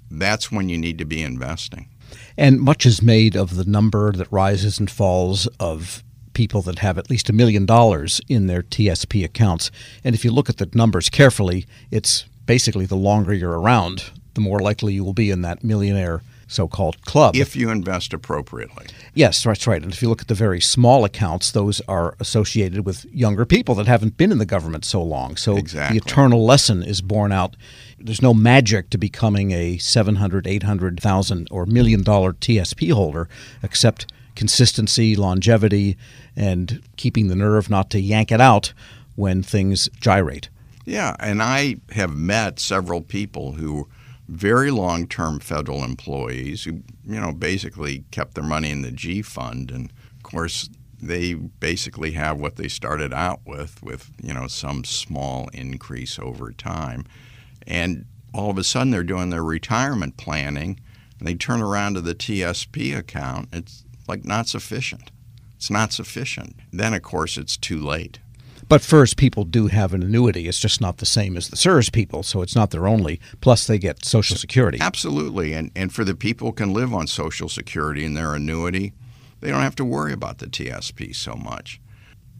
that's 0.09 0.51
when 0.51 0.69
you 0.69 0.77
need 0.77 0.97
to 0.97 1.05
be 1.05 1.21
investing. 1.21 1.89
And 2.37 2.59
much 2.59 2.85
is 2.85 3.01
made 3.01 3.35
of 3.35 3.55
the 3.55 3.65
number 3.65 4.11
that 4.11 4.31
rises 4.31 4.79
and 4.79 4.89
falls 4.89 5.47
of 5.59 6.03
people 6.33 6.61
that 6.61 6.79
have 6.79 6.97
at 6.97 7.09
least 7.09 7.29
a 7.29 7.33
million 7.33 7.65
dollars 7.65 8.21
in 8.29 8.45
their 8.45 8.61
TSP 8.61 9.25
accounts. 9.25 9.71
And 10.03 10.13
if 10.13 10.23
you 10.23 10.31
look 10.31 10.49
at 10.49 10.57
the 10.57 10.69
numbers 10.73 11.09
carefully, 11.09 11.65
it's 11.89 12.25
basically 12.45 12.85
the 12.85 12.95
longer 12.95 13.33
you're 13.33 13.59
around, 13.59 14.11
the 14.35 14.41
more 14.41 14.59
likely 14.59 14.93
you 14.93 15.03
will 15.03 15.13
be 15.13 15.31
in 15.31 15.41
that 15.41 15.63
millionaire 15.63 16.21
so-called 16.47 17.01
club. 17.05 17.35
If 17.35 17.55
you 17.55 17.69
invest 17.69 18.13
appropriately. 18.13 18.87
Yes, 19.13 19.43
that's 19.43 19.67
right. 19.67 19.81
And 19.81 19.91
if 19.91 20.01
you 20.01 20.09
look 20.09 20.21
at 20.21 20.27
the 20.27 20.33
very 20.33 20.61
small 20.61 21.05
accounts, 21.05 21.51
those 21.51 21.81
are 21.87 22.15
associated 22.19 22.85
with 22.85 23.05
younger 23.13 23.45
people 23.45 23.75
that 23.75 23.87
haven't 23.87 24.17
been 24.17 24.31
in 24.31 24.37
the 24.37 24.45
government 24.45 24.85
so 24.85 25.01
long. 25.01 25.35
So 25.35 25.57
exactly. 25.57 25.99
the 25.99 26.05
eternal 26.05 26.45
lesson 26.45 26.83
is 26.83 27.01
borne 27.01 27.31
out. 27.31 27.55
There's 27.99 28.21
no 28.21 28.33
magic 28.33 28.89
to 28.91 28.97
becoming 28.97 29.51
a 29.51 29.77
700, 29.77 30.47
800,000 30.47 31.47
or 31.51 31.65
million 31.65 32.03
dollar 32.03 32.33
TSP 32.33 32.91
holder 32.91 33.27
except 33.61 34.11
consistency, 34.35 35.15
longevity, 35.15 35.97
and 36.35 36.81
keeping 36.95 37.27
the 37.27 37.35
nerve 37.35 37.69
not 37.69 37.89
to 37.89 37.99
yank 37.99 38.31
it 38.31 38.39
out 38.39 38.71
when 39.15 39.41
things 39.41 39.89
gyrate. 39.99 40.49
Yeah, 40.85 41.15
and 41.19 41.41
I 41.41 41.77
have 41.91 42.15
met 42.15 42.59
several 42.59 43.01
people 43.01 43.53
who 43.53 43.89
very 44.27 44.71
long 44.71 45.07
term 45.07 45.39
federal 45.39 45.83
employees 45.83 46.63
who, 46.63 46.83
you 47.05 47.19
know, 47.19 47.31
basically 47.31 48.03
kept 48.11 48.35
their 48.35 48.43
money 48.43 48.71
in 48.71 48.81
the 48.81 48.91
G 48.91 49.21
fund. 49.21 49.71
And 49.71 49.91
of 50.15 50.23
course, 50.23 50.69
they 51.01 51.33
basically 51.33 52.11
have 52.11 52.37
what 52.37 52.55
they 52.55 52.67
started 52.67 53.13
out 53.13 53.41
with, 53.45 53.81
with, 53.83 54.11
you 54.21 54.33
know, 54.33 54.47
some 54.47 54.83
small 54.83 55.47
increase 55.53 56.19
over 56.19 56.51
time. 56.51 57.05
And 57.65 58.05
all 58.33 58.49
of 58.49 58.57
a 58.57 58.63
sudden 58.63 58.91
they're 58.91 59.03
doing 59.03 59.29
their 59.29 59.43
retirement 59.43 60.17
planning 60.17 60.79
and 61.19 61.27
they 61.27 61.35
turn 61.35 61.61
around 61.61 61.95
to 61.95 62.01
the 62.01 62.15
TSP 62.15 62.97
account. 62.97 63.49
It's 63.53 63.83
like 64.07 64.25
not 64.25 64.47
sufficient. 64.47 65.11
It's 65.55 65.69
not 65.69 65.91
sufficient. 65.91 66.55
Then, 66.71 66.93
of 66.93 67.01
course, 67.01 67.37
it's 67.37 67.57
too 67.57 67.79
late. 67.79 68.19
But 68.69 68.81
FERS 68.81 69.13
people 69.13 69.45
do 69.45 69.67
have 69.67 69.93
an 69.93 70.03
annuity. 70.03 70.47
It's 70.47 70.59
just 70.59 70.81
not 70.81 70.97
the 70.97 71.05
same 71.05 71.37
as 71.37 71.47
the 71.47 71.55
CSRS 71.55 71.91
people, 71.91 72.21
so 72.21 72.41
it's 72.41 72.55
not 72.55 72.71
their 72.71 72.87
only. 72.87 73.21
Plus, 73.39 73.65
they 73.65 73.77
get 73.77 74.03
Social 74.03 74.35
Security. 74.35 74.77
Absolutely. 74.81 75.53
And, 75.53 75.71
and 75.75 75.93
for 75.93 76.03
the 76.03 76.15
people 76.15 76.49
who 76.49 76.53
can 76.53 76.73
live 76.73 76.93
on 76.93 77.07
Social 77.07 77.47
Security 77.47 78.03
and 78.03 78.17
their 78.17 78.33
annuity, 78.35 78.93
they 79.39 79.49
don't 79.49 79.61
have 79.61 79.75
to 79.77 79.85
worry 79.85 80.11
about 80.11 80.39
the 80.39 80.47
TSP 80.47 81.15
so 81.15 81.35
much. 81.35 81.79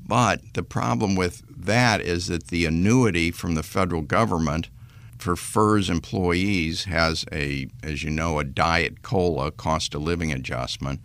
But 0.05 0.41
the 0.53 0.63
problem 0.63 1.15
with 1.15 1.43
that 1.49 2.01
is 2.01 2.27
that 2.27 2.47
the 2.47 2.65
annuity 2.65 3.31
from 3.31 3.55
the 3.55 3.63
federal 3.63 4.01
government 4.01 4.69
for 5.17 5.35
FERS 5.35 5.89
employees 5.89 6.85
has 6.85 7.25
a, 7.31 7.67
as 7.83 8.03
you 8.03 8.09
know, 8.09 8.39
a 8.39 8.43
diet 8.43 9.01
cola 9.01 9.51
cost 9.51 9.95
of 9.95 10.01
living 10.01 10.31
adjustment. 10.31 10.99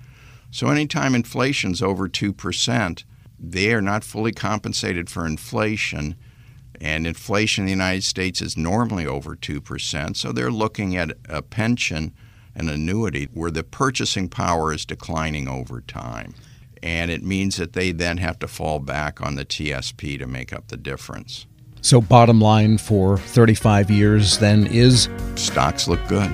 So 0.50 0.68
anytime 0.68 1.14
inflation's 1.14 1.80
over 1.80 2.08
2%, 2.08 3.04
they 3.42 3.72
are 3.74 3.82
not 3.82 4.04
fully 4.04 4.32
compensated 4.32 5.10
for 5.10 5.26
inflation. 5.26 6.14
And 6.80 7.06
inflation 7.06 7.62
in 7.62 7.66
the 7.66 7.72
United 7.72 8.04
States 8.04 8.40
is 8.40 8.56
normally 8.56 9.06
over 9.06 9.34
2%. 9.34 10.16
So 10.16 10.32
they're 10.32 10.50
looking 10.50 10.96
at 10.96 11.12
a 11.28 11.42
pension, 11.42 12.12
an 12.54 12.68
annuity, 12.68 13.28
where 13.34 13.50
the 13.50 13.64
purchasing 13.64 14.28
power 14.28 14.72
is 14.72 14.84
declining 14.84 15.48
over 15.48 15.80
time. 15.80 16.34
And 16.82 17.10
it 17.10 17.22
means 17.22 17.56
that 17.56 17.74
they 17.74 17.92
then 17.92 18.18
have 18.18 18.38
to 18.40 18.48
fall 18.48 18.78
back 18.78 19.20
on 19.20 19.34
the 19.34 19.44
TSP 19.44 20.18
to 20.18 20.26
make 20.26 20.52
up 20.52 20.68
the 20.68 20.76
difference. 20.76 21.46
So, 21.80 22.00
bottom 22.00 22.40
line 22.40 22.78
for 22.78 23.18
35 23.18 23.90
years 23.90 24.38
then 24.38 24.66
is 24.68 25.08
stocks 25.34 25.88
look 25.88 26.06
good. 26.08 26.32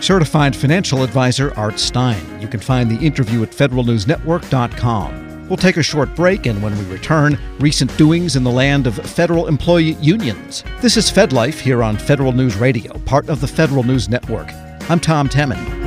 Certified 0.00 0.56
financial 0.56 1.02
advisor 1.02 1.54
Art 1.56 1.78
Stein. 1.78 2.40
You 2.40 2.48
can 2.48 2.60
find 2.60 2.90
the 2.90 3.04
interview 3.04 3.42
at 3.42 3.50
federalnewsnetwork.com. 3.50 5.29
We'll 5.50 5.56
take 5.56 5.78
a 5.78 5.82
short 5.82 6.14
break, 6.14 6.46
and 6.46 6.62
when 6.62 6.78
we 6.78 6.84
return, 6.84 7.36
recent 7.58 7.94
doings 7.98 8.36
in 8.36 8.44
the 8.44 8.50
land 8.52 8.86
of 8.86 8.94
federal 8.94 9.48
employee 9.48 9.94
unions. 9.94 10.62
This 10.80 10.96
is 10.96 11.10
FedLife 11.10 11.58
here 11.58 11.82
on 11.82 11.96
Federal 11.96 12.30
News 12.30 12.54
Radio, 12.56 12.96
part 13.00 13.28
of 13.28 13.40
the 13.40 13.48
Federal 13.48 13.82
News 13.82 14.08
Network. 14.08 14.48
I'm 14.88 15.00
Tom 15.00 15.28
Temin. 15.28 15.79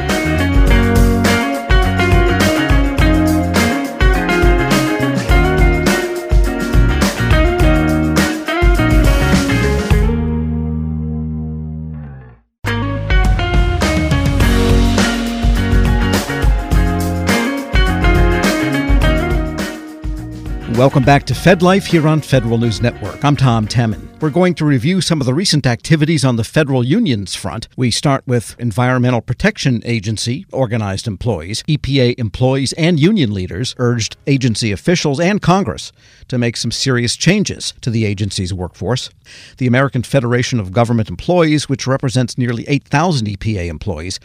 Welcome 20.83 21.05
back 21.05 21.23
to 21.27 21.33
FedLife 21.33 21.85
here 21.85 22.09
on 22.09 22.19
Federal 22.19 22.57
News 22.57 22.81
Network. 22.81 23.23
I'm 23.23 23.37
Tom 23.37 23.69
Temin. 23.69 24.19
We're 24.19 24.29
going 24.29 24.53
to 24.55 24.65
review 24.65 24.99
some 24.99 25.21
of 25.21 25.25
the 25.25 25.33
recent 25.33 25.65
activities 25.65 26.25
on 26.25 26.35
the 26.35 26.43
federal 26.43 26.83
unions 26.83 27.35
front. 27.35 27.69
We 27.77 27.89
start 27.89 28.21
with 28.27 28.57
Environmental 28.59 29.21
Protection 29.21 29.81
Agency 29.85 30.45
organized 30.51 31.07
employees. 31.07 31.63
EPA 31.69 32.19
employees 32.19 32.73
and 32.73 32.99
union 32.99 33.33
leaders 33.33 33.75
urged 33.77 34.17
agency 34.27 34.73
officials 34.73 35.21
and 35.21 35.41
Congress 35.41 35.93
to 36.27 36.37
make 36.37 36.57
some 36.57 36.69
serious 36.71 37.15
changes 37.15 37.73
to 37.79 37.89
the 37.89 38.03
agency's 38.03 38.53
workforce. 38.53 39.09
The 39.59 39.67
American 39.67 40.03
Federation 40.03 40.59
of 40.59 40.73
Government 40.73 41.07
Employees, 41.07 41.69
which 41.69 41.87
represents 41.87 42.37
nearly 42.37 42.65
8,000 42.67 43.27
EPA 43.27 43.67
employees, 43.67 44.19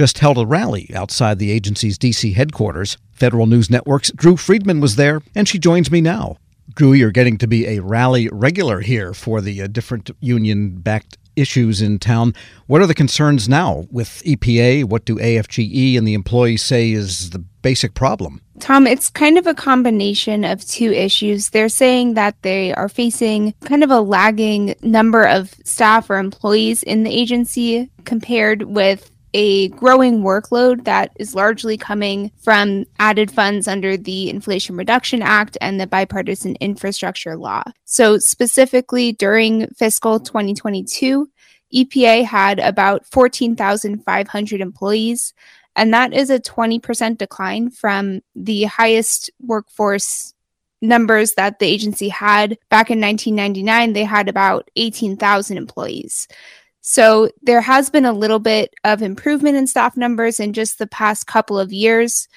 just 0.00 0.20
held 0.20 0.38
a 0.38 0.46
rally 0.46 0.90
outside 0.94 1.38
the 1.38 1.50
agency's 1.50 1.98
D.C. 1.98 2.32
headquarters. 2.32 2.96
Federal 3.12 3.44
News 3.44 3.68
Network's 3.68 4.10
Drew 4.12 4.34
Friedman 4.34 4.80
was 4.80 4.96
there, 4.96 5.20
and 5.34 5.46
she 5.46 5.58
joins 5.58 5.90
me 5.90 6.00
now. 6.00 6.38
Drew, 6.74 6.94
you're 6.94 7.10
getting 7.10 7.36
to 7.36 7.46
be 7.46 7.66
a 7.66 7.80
rally 7.80 8.26
regular 8.32 8.80
here 8.80 9.12
for 9.12 9.42
the 9.42 9.60
uh, 9.60 9.66
different 9.66 10.10
union 10.20 10.78
backed 10.78 11.18
issues 11.36 11.82
in 11.82 11.98
town. 11.98 12.32
What 12.66 12.80
are 12.80 12.86
the 12.86 12.94
concerns 12.94 13.46
now 13.46 13.84
with 13.90 14.22
EPA? 14.24 14.84
What 14.84 15.04
do 15.04 15.16
AFGE 15.16 15.98
and 15.98 16.08
the 16.08 16.14
employees 16.14 16.62
say 16.62 16.92
is 16.92 17.28
the 17.28 17.40
basic 17.60 17.92
problem? 17.92 18.40
Tom, 18.58 18.86
it's 18.86 19.10
kind 19.10 19.36
of 19.36 19.46
a 19.46 19.52
combination 19.52 20.44
of 20.44 20.66
two 20.66 20.92
issues. 20.92 21.50
They're 21.50 21.68
saying 21.68 22.14
that 22.14 22.40
they 22.40 22.72
are 22.72 22.88
facing 22.88 23.52
kind 23.66 23.84
of 23.84 23.90
a 23.90 24.00
lagging 24.00 24.76
number 24.80 25.24
of 25.24 25.54
staff 25.64 26.08
or 26.08 26.16
employees 26.16 26.82
in 26.82 27.04
the 27.04 27.10
agency 27.10 27.90
compared 28.06 28.62
with 28.62 29.10
a 29.34 29.68
growing 29.68 30.22
workload 30.22 30.84
that 30.84 31.12
is 31.18 31.34
largely 31.34 31.76
coming 31.76 32.30
from 32.38 32.84
added 32.98 33.30
funds 33.30 33.68
under 33.68 33.96
the 33.96 34.30
Inflation 34.30 34.76
Reduction 34.76 35.22
Act 35.22 35.56
and 35.60 35.80
the 35.80 35.86
Bipartisan 35.86 36.56
Infrastructure 36.56 37.36
Law. 37.36 37.62
So, 37.84 38.18
specifically 38.18 39.12
during 39.12 39.68
fiscal 39.70 40.20
2022, 40.20 41.28
EPA 41.74 42.24
had 42.24 42.58
about 42.58 43.06
14,500 43.06 44.60
employees, 44.60 45.32
and 45.76 45.94
that 45.94 46.12
is 46.12 46.30
a 46.30 46.40
20% 46.40 47.18
decline 47.18 47.70
from 47.70 48.20
the 48.34 48.64
highest 48.64 49.30
workforce 49.40 50.34
numbers 50.82 51.34
that 51.34 51.58
the 51.58 51.66
agency 51.66 52.08
had 52.08 52.58
back 52.70 52.90
in 52.90 53.00
1999. 53.00 53.92
They 53.92 54.04
had 54.04 54.28
about 54.28 54.70
18,000 54.76 55.56
employees. 55.56 56.26
So 56.80 57.30
there 57.42 57.60
has 57.60 57.90
been 57.90 58.06
a 58.06 58.12
little 58.12 58.38
bit 58.38 58.74
of 58.84 59.02
improvement 59.02 59.56
in 59.56 59.66
staff 59.66 59.96
numbers 59.96 60.40
in 60.40 60.52
just 60.52 60.78
the 60.78 60.86
past 60.86 61.26
couple 61.26 61.58
of 61.58 61.72
years, 61.72 62.28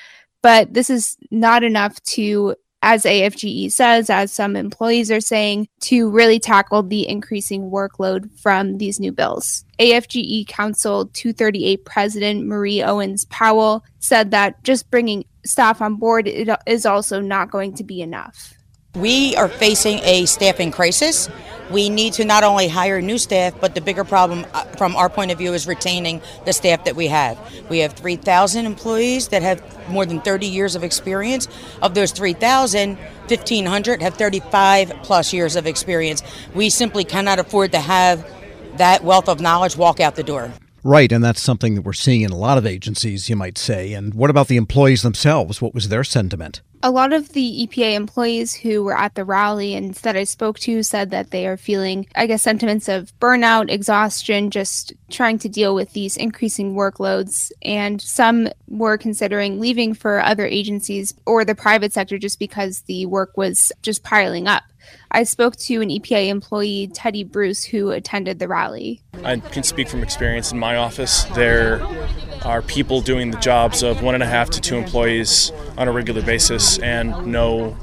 but 0.42 0.74
this 0.74 0.90
is 0.90 1.18
not 1.32 1.64
enough 1.64 2.02
to, 2.04 2.56
as 2.82 3.06
AFGE 3.06 3.72
says, 3.72 4.10
as 4.10 4.34
some 4.34 4.58
employees 4.58 5.10
are 5.10 5.22
saying, 5.22 5.70
to 5.82 6.10
really 6.10 6.40
tackle 6.40 6.84
the 6.84 7.08
increasing 7.08 7.72
workload 7.72 8.30
from 8.38 8.78
these 8.78 9.00
new 9.00 9.14
bills. 9.14 9.64
AFGE 9.80 10.48
Council 10.48 11.06
238 11.14 11.86
President 11.86 12.46
Marie 12.46 12.84
Owens 12.84 13.24
Powell 13.26 13.86
said 14.00 14.32
that 14.32 14.62
just 14.64 14.92
bringing 14.92 15.24
staff 15.46 15.82
on 15.82 15.96
board 15.96 16.30
is 16.68 16.86
also 16.86 17.22
not 17.22 17.50
going 17.50 17.74
to 17.76 17.84
be 17.84 18.02
enough. 18.02 18.54
We 18.96 19.36
are 19.38 19.50
facing 19.50 20.00
a 20.04 20.26
staffing 20.28 20.70
crisis. 20.70 21.28
We 21.72 21.90
need 21.90 22.14
to 22.14 22.26
not 22.26 22.44
only 22.44 22.68
hire 22.68 23.02
new 23.02 23.18
staff, 23.18 23.56
but 23.60 23.74
the 23.74 23.82
bigger 23.82 24.04
problem 24.04 24.46
uh, 24.54 24.66
from 24.78 24.96
our 24.96 25.10
point 25.10 25.32
of 25.32 25.40
view 25.40 25.54
is 25.54 25.66
retaining 25.66 26.22
the 26.46 26.54
staff 26.54 26.84
that 26.84 26.96
we 26.96 27.08
have. 27.08 27.40
We 27.72 27.80
have 27.80 27.94
3,000 27.94 28.68
employees 28.68 29.30
that 29.30 29.42
have 29.42 29.90
more 29.90 30.06
than 30.06 30.22
30 30.22 30.46
years 30.46 30.76
of 30.76 30.84
experience. 30.84 31.48
Of 31.82 31.96
those 31.96 32.12
3,000, 32.12 32.98
1,500 32.98 34.02
have 34.04 34.14
35 34.14 34.90
plus 35.02 35.34
years 35.34 35.56
of 35.56 35.66
experience. 35.66 36.22
We 36.54 36.70
simply 36.70 37.04
cannot 37.04 37.40
afford 37.40 37.72
to 37.72 37.80
have 37.80 38.30
that 38.78 39.04
wealth 39.04 39.28
of 39.28 39.42
knowledge 39.42 39.76
walk 39.76 40.00
out 40.02 40.16
the 40.16 40.24
door. 40.24 40.54
Right, 40.84 41.12
and 41.12 41.24
that's 41.24 41.42
something 41.42 41.74
that 41.74 41.82
we're 41.82 41.94
seeing 41.94 42.22
in 42.22 42.32
a 42.32 42.38
lot 42.38 42.60
of 42.60 42.68
agencies, 42.68 43.28
you 43.28 43.36
might 43.36 43.58
say. 43.58 43.94
And 43.94 44.14
what 44.14 44.30
about 44.30 44.50
the 44.50 44.58
employees 44.58 45.02
themselves? 45.02 45.64
What 45.64 45.74
was 45.74 45.90
their 45.90 46.04
sentiment? 46.04 46.62
A 46.84 46.92
lot 46.92 47.14
of 47.14 47.30
the 47.30 47.66
EPA 47.66 47.96
employees 47.96 48.54
who 48.54 48.84
were 48.84 48.96
at 48.96 49.16
the 49.16 49.24
rally 49.24 49.74
and 49.74 49.94
that 49.96 50.18
I 50.18 50.26
spoke 50.26 50.60
to 50.60 50.84
said 50.84 51.12
that 51.12 51.32
they 51.32 51.48
are 51.48 51.56
feeling, 51.56 52.08
I 52.14 52.28
guess, 52.28 52.44
sentiments 52.44 52.90
of 52.90 53.18
burnout, 53.20 53.72
exhaustion, 53.72 54.52
just 54.52 54.92
trying 55.10 55.40
to 55.40 55.50
deal 55.50 55.74
with 55.74 55.94
these 55.94 56.18
increasing 56.18 56.76
workloads. 56.76 57.54
And 57.62 58.02
some 58.02 58.50
were 58.68 58.98
considering 58.98 59.62
leaving 59.62 59.94
for 59.94 60.20
other 60.20 60.46
agencies 60.46 61.14
or 61.26 61.46
the 61.46 61.56
private 61.56 61.94
sector 61.94 62.18
just 62.18 62.38
because 62.38 62.82
the 62.82 63.06
work 63.06 63.38
was 63.38 63.72
just 63.82 64.04
piling 64.04 64.50
up. 64.50 64.64
I 65.12 65.24
spoke 65.24 65.56
to 65.58 65.82
an 65.82 65.90
EPA 65.90 66.28
employee, 66.28 66.90
Teddy 66.94 67.24
Bruce, 67.24 67.64
who 67.64 67.92
attended 67.92 68.40
the 68.40 68.48
rally. 68.48 69.02
I 69.24 69.38
can 69.38 69.64
speak 69.64 69.88
from 69.88 70.02
experience 70.02 70.52
in 70.52 70.60
my 70.60 70.76
office. 70.76 71.24
There 71.36 71.82
are 72.44 72.62
people 72.62 73.02
doing 73.02 73.32
the 73.32 73.38
jobs 73.40 73.84
of 73.84 74.02
one 74.02 74.16
and 74.16 74.24
a 74.24 74.28
half 74.28 74.50
to 74.52 74.62
two 74.62 74.76
employees 74.76 75.52
on 75.78 75.88
a 75.88 75.92
regular 75.92 76.22
basis 76.22 76.80
and 76.80 77.28
no 77.28 77.78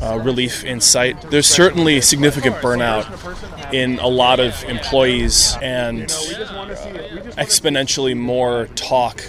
uh, 0.00 0.18
relief 0.22 0.64
in 0.64 0.80
sight. 0.80 1.30
There's 1.30 1.46
certainly 1.46 2.00
significant 2.00 2.56
burnout 2.56 3.72
in 3.72 3.98
a 3.98 4.08
lot 4.08 4.40
of 4.40 4.62
employees 4.64 5.56
and 5.60 6.04
uh, 6.04 7.34
exponentially 7.36 8.16
more 8.16 8.66
talk 8.74 9.22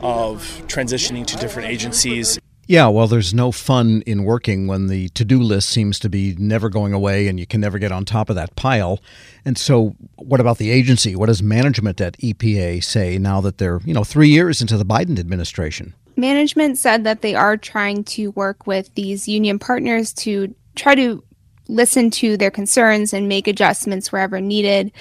of 0.00 0.62
transitioning 0.66 1.26
to 1.26 1.36
different 1.36 1.68
agencies. 1.68 2.38
Yeah, 2.66 2.88
well, 2.88 3.08
there's 3.08 3.34
no 3.34 3.50
fun 3.50 4.02
in 4.06 4.24
working 4.24 4.66
when 4.66 4.86
the 4.86 5.08
to 5.10 5.24
do 5.24 5.42
list 5.42 5.68
seems 5.68 5.98
to 6.00 6.08
be 6.08 6.36
never 6.38 6.68
going 6.68 6.92
away 6.92 7.26
and 7.26 7.38
you 7.38 7.46
can 7.46 7.60
never 7.60 7.78
get 7.78 7.90
on 7.90 8.04
top 8.04 8.30
of 8.30 8.36
that 8.36 8.54
pile. 8.54 9.00
And 9.44 9.58
so, 9.58 9.96
what 10.16 10.40
about 10.40 10.58
the 10.58 10.70
agency? 10.70 11.16
What 11.16 11.26
does 11.26 11.42
management 11.42 12.00
at 12.00 12.16
EPA 12.18 12.84
say 12.84 13.18
now 13.18 13.40
that 13.40 13.58
they're, 13.58 13.80
you 13.84 13.92
know, 13.92 14.04
three 14.04 14.28
years 14.28 14.60
into 14.60 14.76
the 14.76 14.84
Biden 14.84 15.18
administration? 15.18 15.94
Management 16.16 16.78
said 16.78 17.04
that 17.04 17.22
they 17.22 17.34
are 17.34 17.56
trying 17.56 18.04
to 18.04 18.30
work 18.32 18.66
with 18.66 18.94
these 18.94 19.26
union 19.26 19.58
partners 19.58 20.12
to 20.12 20.54
try 20.76 20.94
to 20.94 21.24
listen 21.68 22.10
to 22.10 22.36
their 22.36 22.50
concerns 22.50 23.12
and 23.12 23.28
make 23.28 23.48
adjustments 23.48 24.12
wherever 24.12 24.40
needed. 24.40 24.92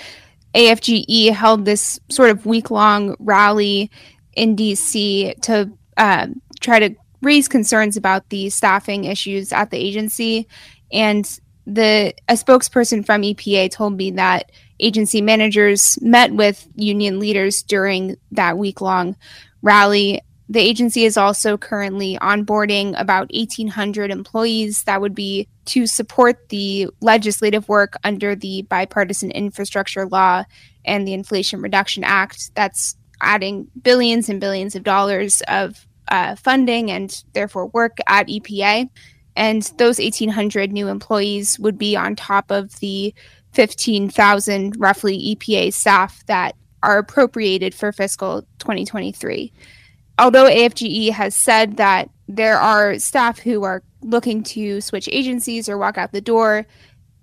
AFGE 0.56 1.32
held 1.32 1.66
this 1.66 2.00
sort 2.10 2.30
of 2.30 2.46
week 2.46 2.72
long 2.72 3.16
rally 3.20 3.92
in 4.34 4.56
DC 4.56 5.40
to 5.42 5.72
uh, 5.98 6.28
try 6.60 6.80
to 6.80 6.96
raise 7.22 7.48
concerns 7.48 7.98
about 7.98 8.30
the 8.30 8.50
staffing 8.50 9.06
issues 9.06 9.54
at 9.54 9.72
the 9.72 9.78
agency. 9.78 10.48
And 10.92 11.26
the 11.66 12.14
a 12.28 12.34
spokesperson 12.34 13.06
from 13.06 13.22
EPA 13.22 13.72
told 13.72 13.96
me 13.98 14.12
that 14.12 14.52
agency 14.80 15.22
managers 15.22 16.02
met 16.02 16.34
with 16.34 16.68
union 16.76 17.20
leaders 17.20 17.62
during 17.62 18.18
that 18.32 18.58
week 18.58 18.82
long 18.82 19.16
rally 19.62 20.20
the 20.52 20.60
agency 20.60 21.06
is 21.06 21.16
also 21.16 21.58
currently 21.58 22.18
onboarding 22.22 22.94
about 23.00 23.32
1,800 23.34 24.12
employees 24.12 24.84
that 24.84 25.00
would 25.00 25.16
be 25.16 25.48
to 25.64 25.88
support 25.88 26.50
the 26.50 26.90
legislative 27.00 27.70
work 27.70 27.94
under 28.04 28.36
the 28.36 28.64
Bipartisan 28.64 29.32
Infrastructure 29.32 30.06
Law 30.06 30.44
and 30.84 31.08
the 31.08 31.14
Inflation 31.14 31.62
Reduction 31.62 32.04
Act. 32.04 32.54
That's 32.54 32.98
adding 33.22 33.68
billions 33.82 34.28
and 34.28 34.42
billions 34.42 34.76
of 34.76 34.84
dollars 34.84 35.42
of 35.48 35.88
uh, 36.08 36.36
funding 36.36 36.92
and 36.92 37.24
therefore 37.34 37.68
work 37.68 37.98
at 38.08 38.28
EPA. 38.28 38.90
And 39.36 39.62
those 39.78 39.98
1,800 39.98 40.72
new 40.72 40.88
employees 40.88 41.58
would 41.60 41.78
be 41.78 41.96
on 41.96 42.16
top 42.16 42.52
of 42.52 42.78
the 42.80 43.14
15,000 43.54 44.76
roughly 44.78 45.36
EPA 45.36 45.74
staff 45.74 46.26
that 46.26 46.56
are 46.84 46.98
appropriated 46.98 47.76
for 47.76 47.92
fiscal 47.92 48.42
2023 48.60 49.54
although 50.22 50.46
AFGE 50.46 51.12
has 51.12 51.36
said 51.36 51.78
that 51.78 52.10
there 52.28 52.60
are 52.60 53.00
staff 53.00 53.40
who 53.40 53.64
are 53.64 53.84
looking 54.02 54.44
to 54.44 54.80
switch 54.80 55.10
agencies 55.12 55.68
or 55.68 55.78
walk 55.78 55.98
out 55.98 56.12
the 56.12 56.22
door, 56.22 56.66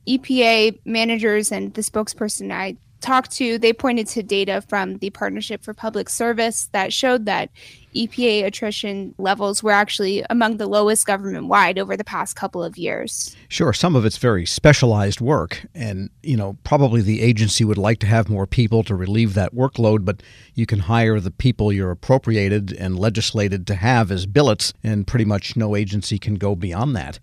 EPA 0.07 0.79
managers 0.85 1.53
and 1.53 1.73
the 1.75 1.83
spokesperson 1.83 2.51
I 2.53 2.77
talked 3.01 3.31
to, 3.33 3.59
they 3.59 3.73
pointed 3.73 4.07
to 4.09 4.23
data 4.23 4.63
from 4.69 4.99
the 4.99 5.11
Partnership 5.11 5.63
for 5.63 5.75
Public 5.75 6.09
Service 6.09 6.69
that 6.73 6.93
showed 6.93 7.27
that 7.27 7.51
EPA 7.95 8.45
attrition 8.45 9.15
levels 9.19 9.63
were 9.63 9.73
actually 9.73 10.25
among 10.31 10.59
the 10.59 10.67
lowest 10.67 11.07
government 11.07 11.47
wide 11.47 11.79
over 11.79 11.97
the 11.97 12.05
past 12.05 12.37
couple 12.37 12.63
of 12.63 12.77
years. 12.77 13.35
Sure, 13.49 13.73
some 13.73 13.97
of 13.97 14.05
it's 14.05 14.19
very 14.19 14.45
specialized 14.45 15.21
work 15.21 15.67
and 15.75 16.11
you 16.23 16.37
know, 16.37 16.57
probably 16.65 17.01
the 17.01 17.23
agency 17.23 17.65
would 17.65 17.79
like 17.79 17.99
to 18.01 18.07
have 18.07 18.29
more 18.29 18.47
people 18.47 18.83
to 18.85 18.95
relieve 18.95 19.35
that 19.35 19.55
workload, 19.55 20.05
but 20.05 20.23
you 20.55 20.67
can 20.67 20.81
hire 20.81 21.19
the 21.19 21.31
people 21.31 21.73
you're 21.73 21.91
appropriated 21.91 22.73
and 22.73 22.99
legislated 22.99 23.67
to 23.67 23.75
have 23.75 24.11
as 24.11 24.27
billets 24.27 24.73
and 24.85 25.07
pretty 25.07 25.25
much 25.25 25.57
no 25.57 25.75
agency 25.75 26.19
can 26.19 26.35
go 26.35 26.55
beyond 26.55 26.95
that. 26.95 27.19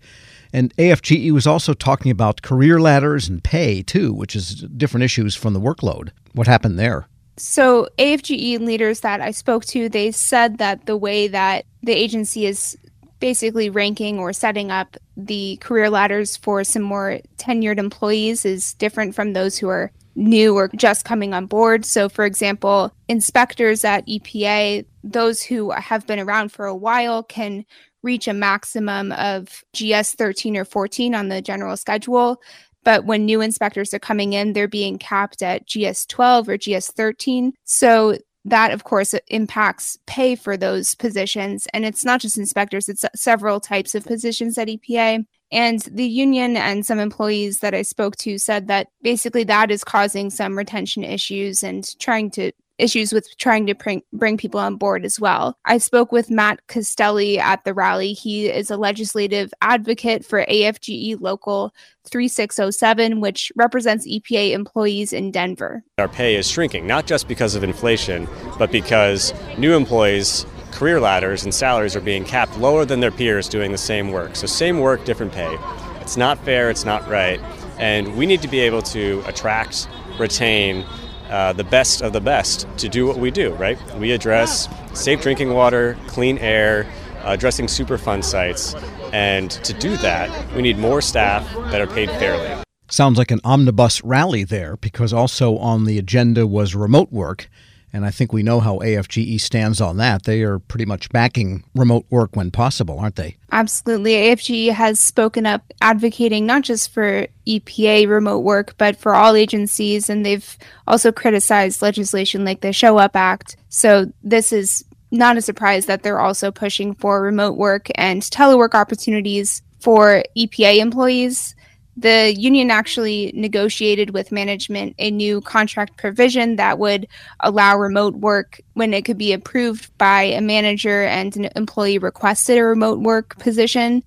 And 0.56 0.74
AFGE 0.78 1.32
was 1.32 1.46
also 1.46 1.74
talking 1.74 2.10
about 2.10 2.40
career 2.40 2.80
ladders 2.80 3.28
and 3.28 3.44
pay, 3.44 3.82
too, 3.82 4.14
which 4.14 4.34
is 4.34 4.62
different 4.74 5.04
issues 5.04 5.34
from 5.34 5.52
the 5.52 5.60
workload. 5.60 6.12
What 6.32 6.46
happened 6.46 6.78
there? 6.78 7.06
So, 7.36 7.88
AFGE 7.98 8.60
leaders 8.60 9.00
that 9.00 9.20
I 9.20 9.32
spoke 9.32 9.66
to, 9.66 9.90
they 9.90 10.10
said 10.12 10.56
that 10.56 10.86
the 10.86 10.96
way 10.96 11.28
that 11.28 11.66
the 11.82 11.92
agency 11.92 12.46
is 12.46 12.74
basically 13.20 13.68
ranking 13.68 14.18
or 14.18 14.32
setting 14.32 14.70
up 14.70 14.96
the 15.14 15.58
career 15.58 15.90
ladders 15.90 16.38
for 16.38 16.64
some 16.64 16.82
more 16.82 17.18
tenured 17.36 17.76
employees 17.76 18.46
is 18.46 18.72
different 18.74 19.14
from 19.14 19.34
those 19.34 19.58
who 19.58 19.68
are 19.68 19.92
new 20.14 20.54
or 20.54 20.68
just 20.74 21.04
coming 21.04 21.34
on 21.34 21.44
board. 21.44 21.84
So, 21.84 22.08
for 22.08 22.24
example, 22.24 22.94
inspectors 23.08 23.84
at 23.84 24.06
EPA, 24.06 24.86
those 25.04 25.42
who 25.42 25.70
have 25.72 26.06
been 26.06 26.18
around 26.18 26.50
for 26.50 26.64
a 26.64 26.74
while 26.74 27.22
can 27.22 27.66
reach 28.06 28.26
a 28.28 28.32
maximum 28.32 29.12
of 29.12 29.62
GS 29.74 30.14
13 30.14 30.56
or 30.56 30.64
14 30.64 31.14
on 31.14 31.28
the 31.28 31.42
general 31.42 31.76
schedule. 31.76 32.40
But 32.84 33.04
when 33.04 33.26
new 33.26 33.40
inspectors 33.40 33.92
are 33.92 33.98
coming 33.98 34.32
in, 34.32 34.52
they're 34.52 34.68
being 34.68 34.96
capped 34.96 35.42
at 35.42 35.66
GS 35.66 36.06
12 36.06 36.48
or 36.48 36.56
GS 36.56 36.92
13. 36.92 37.52
So 37.64 38.16
that, 38.44 38.70
of 38.70 38.84
course, 38.84 39.12
impacts 39.26 39.98
pay 40.06 40.36
for 40.36 40.56
those 40.56 40.94
positions. 40.94 41.66
And 41.74 41.84
it's 41.84 42.04
not 42.04 42.20
just 42.20 42.38
inspectors, 42.38 42.88
it's 42.88 43.04
several 43.16 43.58
types 43.58 43.96
of 43.96 44.04
positions 44.04 44.56
at 44.56 44.68
EPA. 44.68 45.26
And 45.50 45.80
the 45.80 46.06
union 46.06 46.56
and 46.56 46.86
some 46.86 47.00
employees 47.00 47.58
that 47.58 47.74
I 47.74 47.82
spoke 47.82 48.16
to 48.18 48.38
said 48.38 48.68
that 48.68 48.88
basically 49.02 49.44
that 49.44 49.72
is 49.72 49.82
causing 49.82 50.30
some 50.30 50.56
retention 50.56 51.02
issues 51.02 51.64
and 51.64 51.84
trying 51.98 52.30
to 52.32 52.52
issues 52.78 53.12
with 53.12 53.28
trying 53.38 53.66
to 53.66 53.74
bring, 53.74 54.02
bring 54.12 54.36
people 54.36 54.60
on 54.60 54.76
board 54.76 55.04
as 55.04 55.18
well. 55.18 55.58
I 55.64 55.78
spoke 55.78 56.12
with 56.12 56.30
Matt 56.30 56.66
Castelli 56.66 57.38
at 57.38 57.64
the 57.64 57.74
rally. 57.74 58.12
He 58.12 58.46
is 58.48 58.70
a 58.70 58.76
legislative 58.76 59.52
advocate 59.62 60.24
for 60.24 60.44
AFGE 60.46 61.20
Local 61.20 61.72
3607, 62.04 63.20
which 63.20 63.50
represents 63.56 64.06
EPA 64.06 64.52
employees 64.52 65.12
in 65.12 65.30
Denver. 65.30 65.82
Our 65.98 66.08
pay 66.08 66.36
is 66.36 66.48
shrinking, 66.48 66.86
not 66.86 67.06
just 67.06 67.28
because 67.28 67.54
of 67.54 67.64
inflation, 67.64 68.28
but 68.58 68.70
because 68.70 69.32
new 69.58 69.74
employees 69.74 70.46
career 70.76 71.00
ladders 71.00 71.42
and 71.42 71.54
salaries 71.54 71.96
are 71.96 72.02
being 72.02 72.22
capped 72.22 72.58
lower 72.58 72.84
than 72.84 73.00
their 73.00 73.10
peers 73.10 73.48
doing 73.48 73.72
the 73.72 73.78
same 73.78 74.12
work. 74.12 74.36
So, 74.36 74.46
same 74.46 74.78
work, 74.80 75.04
different 75.06 75.32
pay. 75.32 75.56
It's 76.02 76.18
not 76.18 76.38
fair, 76.44 76.68
it's 76.68 76.84
not 76.84 77.08
right. 77.08 77.40
And 77.78 78.16
we 78.16 78.26
need 78.26 78.42
to 78.42 78.48
be 78.48 78.60
able 78.60 78.82
to 78.82 79.22
attract, 79.26 79.88
retain, 80.18 80.84
uh, 81.30 81.52
the 81.52 81.64
best 81.64 82.02
of 82.02 82.12
the 82.12 82.20
best 82.20 82.66
to 82.78 82.88
do 82.88 83.06
what 83.06 83.18
we 83.18 83.30
do, 83.30 83.52
right? 83.54 83.78
We 83.96 84.12
address 84.12 84.68
safe 84.94 85.20
drinking 85.20 85.52
water, 85.52 85.96
clean 86.06 86.38
air, 86.38 86.86
uh, 87.24 87.30
addressing 87.32 87.66
Superfund 87.66 88.24
sites. 88.24 88.74
And 89.12 89.50
to 89.50 89.72
do 89.72 89.96
that, 89.98 90.54
we 90.54 90.62
need 90.62 90.78
more 90.78 91.00
staff 91.00 91.50
that 91.70 91.80
are 91.80 91.86
paid 91.86 92.10
fairly. 92.10 92.62
Sounds 92.88 93.18
like 93.18 93.32
an 93.32 93.40
omnibus 93.42 94.02
rally 94.04 94.44
there 94.44 94.76
because 94.76 95.12
also 95.12 95.56
on 95.58 95.84
the 95.84 95.98
agenda 95.98 96.46
was 96.46 96.74
remote 96.74 97.10
work. 97.10 97.50
And 97.92 98.04
I 98.04 98.10
think 98.10 98.32
we 98.32 98.42
know 98.42 98.60
how 98.60 98.78
AFGE 98.78 99.40
stands 99.40 99.80
on 99.80 99.96
that. 99.96 100.24
They 100.24 100.42
are 100.42 100.58
pretty 100.58 100.84
much 100.84 101.08
backing 101.10 101.64
remote 101.74 102.04
work 102.10 102.36
when 102.36 102.50
possible, 102.50 102.98
aren't 102.98 103.16
they? 103.16 103.36
Absolutely. 103.52 104.12
AFGE 104.12 104.72
has 104.72 105.00
spoken 105.00 105.46
up 105.46 105.62
advocating 105.80 106.46
not 106.46 106.62
just 106.62 106.92
for 106.92 107.26
EPA 107.46 108.08
remote 108.08 108.40
work, 108.40 108.74
but 108.76 108.96
for 108.96 109.14
all 109.14 109.34
agencies. 109.34 110.10
And 110.10 110.26
they've 110.26 110.58
also 110.86 111.10
criticized 111.10 111.80
legislation 111.80 112.44
like 112.44 112.60
the 112.60 112.72
Show 112.72 112.98
Up 112.98 113.16
Act. 113.16 113.56
So 113.70 114.12
this 114.22 114.52
is 114.52 114.84
not 115.10 115.36
a 115.36 115.42
surprise 115.42 115.86
that 115.86 116.02
they're 116.02 116.20
also 116.20 116.52
pushing 116.52 116.94
for 116.94 117.22
remote 117.22 117.56
work 117.56 117.88
and 117.94 118.22
telework 118.22 118.74
opportunities 118.74 119.62
for 119.80 120.22
EPA 120.36 120.78
employees 120.78 121.55
the 121.96 122.34
union 122.36 122.70
actually 122.70 123.32
negotiated 123.34 124.10
with 124.10 124.30
management 124.30 124.94
a 124.98 125.10
new 125.10 125.40
contract 125.40 125.96
provision 125.96 126.56
that 126.56 126.78
would 126.78 127.08
allow 127.40 127.76
remote 127.76 128.14
work 128.16 128.60
when 128.74 128.92
it 128.92 129.04
could 129.04 129.16
be 129.16 129.32
approved 129.32 129.96
by 129.96 130.22
a 130.22 130.40
manager 130.40 131.04
and 131.04 131.36
an 131.36 131.48
employee 131.56 131.98
requested 131.98 132.58
a 132.58 132.64
remote 132.64 133.00
work 133.00 133.38
position. 133.38 134.02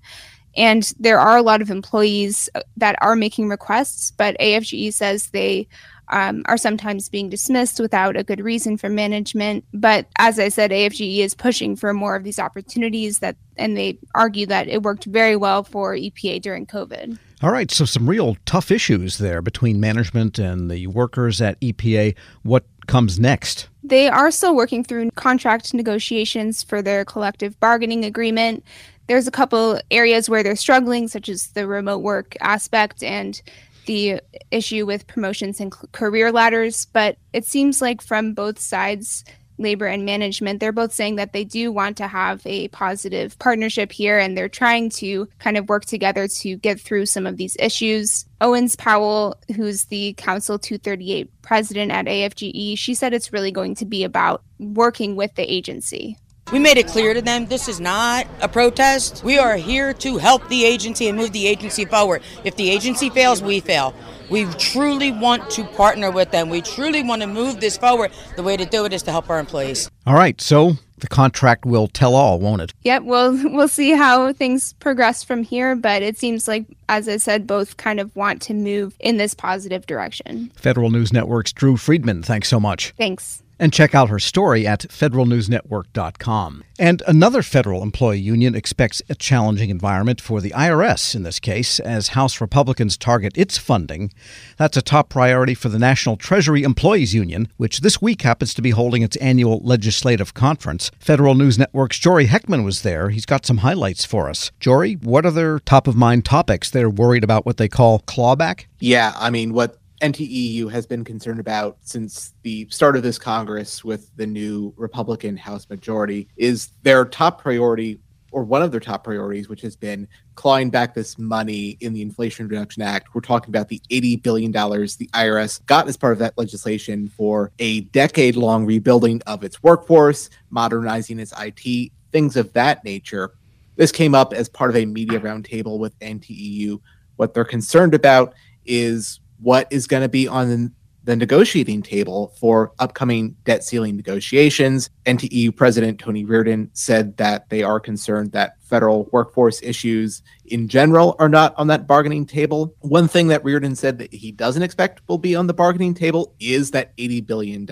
And 0.56 0.92
there 0.98 1.18
are 1.18 1.36
a 1.36 1.42
lot 1.42 1.62
of 1.62 1.70
employees 1.70 2.48
that 2.76 2.96
are 3.00 3.16
making 3.16 3.48
requests, 3.48 4.12
but 4.12 4.38
AFGE 4.38 4.92
says 4.92 5.28
they 5.28 5.68
um, 6.08 6.42
are 6.46 6.58
sometimes 6.58 7.08
being 7.08 7.28
dismissed 7.28 7.78
without 7.78 8.16
a 8.16 8.24
good 8.24 8.40
reason 8.40 8.76
from 8.76 8.94
management. 8.94 9.64
But 9.72 10.06
as 10.16 10.38
I 10.38 10.48
said, 10.48 10.72
AFGE 10.72 11.18
is 11.18 11.34
pushing 11.34 11.76
for 11.76 11.94
more 11.94 12.16
of 12.16 12.24
these 12.24 12.38
opportunities 12.38 13.20
that, 13.20 13.36
and 13.56 13.76
they 13.76 13.98
argue 14.14 14.46
that 14.46 14.68
it 14.68 14.82
worked 14.82 15.04
very 15.04 15.36
well 15.36 15.62
for 15.62 15.94
EPA 15.94 16.42
during 16.42 16.66
COVID. 16.66 17.18
All 17.42 17.50
right, 17.50 17.70
so 17.70 17.86
some 17.86 18.08
real 18.08 18.36
tough 18.44 18.70
issues 18.70 19.16
there 19.16 19.40
between 19.40 19.80
management 19.80 20.38
and 20.38 20.70
the 20.70 20.88
workers 20.88 21.40
at 21.40 21.58
EPA. 21.60 22.14
What 22.42 22.64
comes 22.86 23.18
next? 23.18 23.68
They 23.82 24.08
are 24.08 24.30
still 24.30 24.54
working 24.54 24.84
through 24.84 25.10
contract 25.12 25.72
negotiations 25.72 26.62
for 26.62 26.82
their 26.82 27.02
collective 27.06 27.58
bargaining 27.58 28.04
agreement. 28.04 28.62
There's 29.06 29.26
a 29.26 29.30
couple 29.30 29.80
areas 29.90 30.28
where 30.28 30.42
they're 30.42 30.54
struggling, 30.54 31.08
such 31.08 31.30
as 31.30 31.46
the 31.48 31.66
remote 31.66 32.00
work 32.00 32.36
aspect 32.42 33.02
and 33.02 33.40
the 33.86 34.20
issue 34.50 34.84
with 34.84 35.06
promotions 35.06 35.60
and 35.60 35.72
career 35.92 36.30
ladders, 36.30 36.84
but 36.92 37.16
it 37.32 37.46
seems 37.46 37.80
like 37.80 38.02
from 38.02 38.34
both 38.34 38.58
sides, 38.58 39.24
labor 39.60 39.86
and 39.86 40.04
management, 40.04 40.60
they're 40.60 40.72
both 40.72 40.92
saying 40.92 41.16
that 41.16 41.32
they 41.32 41.44
do 41.44 41.70
want 41.70 41.96
to 41.98 42.08
have 42.08 42.42
a 42.46 42.68
positive 42.68 43.38
partnership 43.38 43.92
here 43.92 44.18
and 44.18 44.36
they're 44.36 44.48
trying 44.48 44.90
to 44.90 45.28
kind 45.38 45.56
of 45.56 45.68
work 45.68 45.84
together 45.84 46.26
to 46.26 46.56
get 46.56 46.80
through 46.80 47.06
some 47.06 47.26
of 47.26 47.36
these 47.36 47.56
issues. 47.58 48.26
Owens 48.40 48.76
Powell, 48.76 49.36
who's 49.54 49.84
the 49.84 50.14
Council 50.14 50.58
238 50.58 51.30
president 51.42 51.92
at 51.92 52.06
AFGE, 52.06 52.78
she 52.78 52.94
said 52.94 53.12
it's 53.12 53.32
really 53.32 53.52
going 53.52 53.74
to 53.76 53.84
be 53.84 54.04
about 54.04 54.42
working 54.58 55.16
with 55.16 55.34
the 55.34 55.52
agency. 55.52 56.16
We 56.52 56.58
made 56.58 56.78
it 56.78 56.88
clear 56.88 57.14
to 57.14 57.22
them 57.22 57.46
this 57.46 57.68
is 57.68 57.78
not 57.78 58.26
a 58.40 58.48
protest. 58.48 59.22
We 59.22 59.38
are 59.38 59.54
here 59.54 59.94
to 59.94 60.18
help 60.18 60.48
the 60.48 60.64
agency 60.64 61.06
and 61.06 61.16
move 61.16 61.30
the 61.30 61.46
agency 61.46 61.84
forward. 61.84 62.22
If 62.42 62.56
the 62.56 62.70
agency 62.70 63.08
fails, 63.08 63.40
we 63.40 63.60
fail. 63.60 63.94
We 64.30 64.46
truly 64.54 65.12
want 65.12 65.48
to 65.50 65.64
partner 65.64 66.10
with 66.10 66.32
them. 66.32 66.50
We 66.50 66.60
truly 66.60 67.04
want 67.04 67.22
to 67.22 67.28
move 67.28 67.60
this 67.60 67.78
forward. 67.78 68.10
The 68.34 68.42
way 68.42 68.56
to 68.56 68.64
do 68.64 68.84
it 68.84 68.92
is 68.92 69.04
to 69.04 69.12
help 69.12 69.30
our 69.30 69.38
employees. 69.38 69.88
All 70.08 70.14
right. 70.14 70.40
So 70.40 70.72
the 70.98 71.06
contract 71.06 71.64
will 71.64 71.86
tell 71.86 72.16
all, 72.16 72.40
won't 72.40 72.62
it? 72.62 72.74
Yep. 72.82 73.04
Well, 73.04 73.32
we'll 73.44 73.68
see 73.68 73.92
how 73.92 74.32
things 74.32 74.72
progress 74.74 75.22
from 75.22 75.44
here. 75.44 75.76
But 75.76 76.02
it 76.02 76.18
seems 76.18 76.48
like, 76.48 76.64
as 76.88 77.08
I 77.08 77.18
said, 77.18 77.46
both 77.46 77.76
kind 77.76 78.00
of 78.00 78.14
want 78.16 78.42
to 78.42 78.54
move 78.54 78.96
in 78.98 79.18
this 79.18 79.34
positive 79.34 79.86
direction. 79.86 80.50
Federal 80.56 80.90
News 80.90 81.12
Network's 81.12 81.52
Drew 81.52 81.76
Friedman, 81.76 82.24
thanks 82.24 82.48
so 82.48 82.58
much. 82.58 82.92
Thanks 82.98 83.44
and 83.60 83.72
check 83.72 83.94
out 83.94 84.08
her 84.08 84.18
story 84.18 84.66
at 84.66 84.80
federalnewsnetwork.com. 84.80 86.64
And 86.78 87.02
another 87.06 87.42
federal 87.42 87.82
employee 87.82 88.18
union 88.18 88.54
expects 88.54 89.02
a 89.10 89.14
challenging 89.14 89.68
environment 89.68 90.20
for 90.20 90.40
the 90.40 90.50
IRS 90.50 91.14
in 91.14 91.22
this 91.22 91.38
case 91.38 91.78
as 91.78 92.08
House 92.08 92.40
Republicans 92.40 92.96
target 92.96 93.36
its 93.36 93.58
funding. 93.58 94.12
That's 94.56 94.78
a 94.78 94.82
top 94.82 95.10
priority 95.10 95.54
for 95.54 95.68
the 95.68 95.78
National 95.78 96.16
Treasury 96.16 96.62
Employees 96.62 97.14
Union, 97.14 97.48
which 97.58 97.80
this 97.80 98.00
week 98.00 98.22
happens 98.22 98.54
to 98.54 98.62
be 98.62 98.70
holding 98.70 99.02
its 99.02 99.16
annual 99.16 99.60
legislative 99.62 100.32
conference. 100.32 100.90
Federal 100.98 101.34
News 101.34 101.58
Network's 101.58 101.98
Jory 101.98 102.26
Heckman 102.26 102.64
was 102.64 102.80
there. 102.80 103.10
He's 103.10 103.26
got 103.26 103.44
some 103.44 103.58
highlights 103.58 104.06
for 104.06 104.30
us. 104.30 104.50
Jory, 104.58 104.94
what 104.94 105.26
are 105.26 105.30
their 105.30 105.58
top 105.60 105.86
of 105.86 105.94
mind 105.94 106.24
topics? 106.24 106.70
They're 106.70 106.88
worried 106.88 107.24
about 107.24 107.44
what 107.44 107.58
they 107.58 107.68
call 107.68 108.00
clawback? 108.00 108.64
Yeah, 108.78 109.12
I 109.16 109.28
mean, 109.28 109.52
what 109.52 109.76
NTEU 110.00 110.70
has 110.70 110.86
been 110.86 111.04
concerned 111.04 111.40
about 111.40 111.76
since 111.82 112.32
the 112.42 112.66
start 112.70 112.96
of 112.96 113.02
this 113.02 113.18
Congress 113.18 113.84
with 113.84 114.10
the 114.16 114.26
new 114.26 114.72
Republican 114.76 115.36
House 115.36 115.68
majority 115.68 116.26
is 116.36 116.72
their 116.82 117.04
top 117.04 117.40
priority, 117.40 118.00
or 118.32 118.42
one 118.42 118.62
of 118.62 118.70
their 118.70 118.80
top 118.80 119.04
priorities, 119.04 119.48
which 119.48 119.60
has 119.60 119.76
been 119.76 120.08
clawing 120.36 120.70
back 120.70 120.94
this 120.94 121.18
money 121.18 121.76
in 121.80 121.92
the 121.92 122.00
Inflation 122.00 122.48
Reduction 122.48 122.82
Act. 122.82 123.14
We're 123.14 123.20
talking 123.20 123.50
about 123.50 123.68
the 123.68 123.80
$80 123.90 124.22
billion 124.22 124.52
the 124.52 125.10
IRS 125.12 125.64
got 125.66 125.86
as 125.86 125.98
part 125.98 126.14
of 126.14 126.18
that 126.20 126.38
legislation 126.38 127.08
for 127.08 127.52
a 127.58 127.82
decade 127.82 128.36
long 128.36 128.64
rebuilding 128.64 129.20
of 129.26 129.44
its 129.44 129.62
workforce, 129.62 130.30
modernizing 130.48 131.18
its 131.18 131.34
IT, 131.38 131.92
things 132.10 132.36
of 132.36 132.50
that 132.54 132.82
nature. 132.84 133.34
This 133.76 133.92
came 133.92 134.14
up 134.14 134.32
as 134.32 134.48
part 134.48 134.70
of 134.70 134.76
a 134.76 134.86
media 134.86 135.20
roundtable 135.20 135.78
with 135.78 135.98
NTEU. 135.98 136.80
What 137.16 137.34
they're 137.34 137.44
concerned 137.44 137.92
about 137.92 138.34
is 138.64 139.20
what 139.42 139.66
is 139.70 139.86
going 139.86 140.02
to 140.02 140.08
be 140.08 140.28
on 140.28 140.72
the 141.04 141.16
negotiating 141.16 141.82
table 141.82 142.32
for 142.38 142.72
upcoming 142.78 143.34
debt 143.44 143.64
ceiling 143.64 143.96
negotiations. 143.96 144.90
NTEU 145.06 145.56
President 145.56 145.98
Tony 145.98 146.24
Reardon 146.24 146.70
said 146.72 147.16
that 147.16 147.48
they 147.48 147.62
are 147.62 147.80
concerned 147.80 148.32
that 148.32 148.62
federal 148.62 149.08
workforce 149.10 149.62
issues 149.62 150.22
in 150.46 150.68
general 150.68 151.16
are 151.18 151.28
not 151.28 151.54
on 151.56 151.66
that 151.68 151.86
bargaining 151.86 152.24
table. 152.26 152.74
One 152.80 153.08
thing 153.08 153.28
that 153.28 153.42
Reardon 153.44 153.74
said 153.74 153.98
that 153.98 154.12
he 154.12 154.30
doesn't 154.30 154.62
expect 154.62 155.00
will 155.08 155.18
be 155.18 155.34
on 155.34 155.46
the 155.46 155.54
bargaining 155.54 155.94
table 155.94 156.34
is 156.38 156.70
that 156.72 156.96
$80 156.96 157.26
billion. 157.26 157.64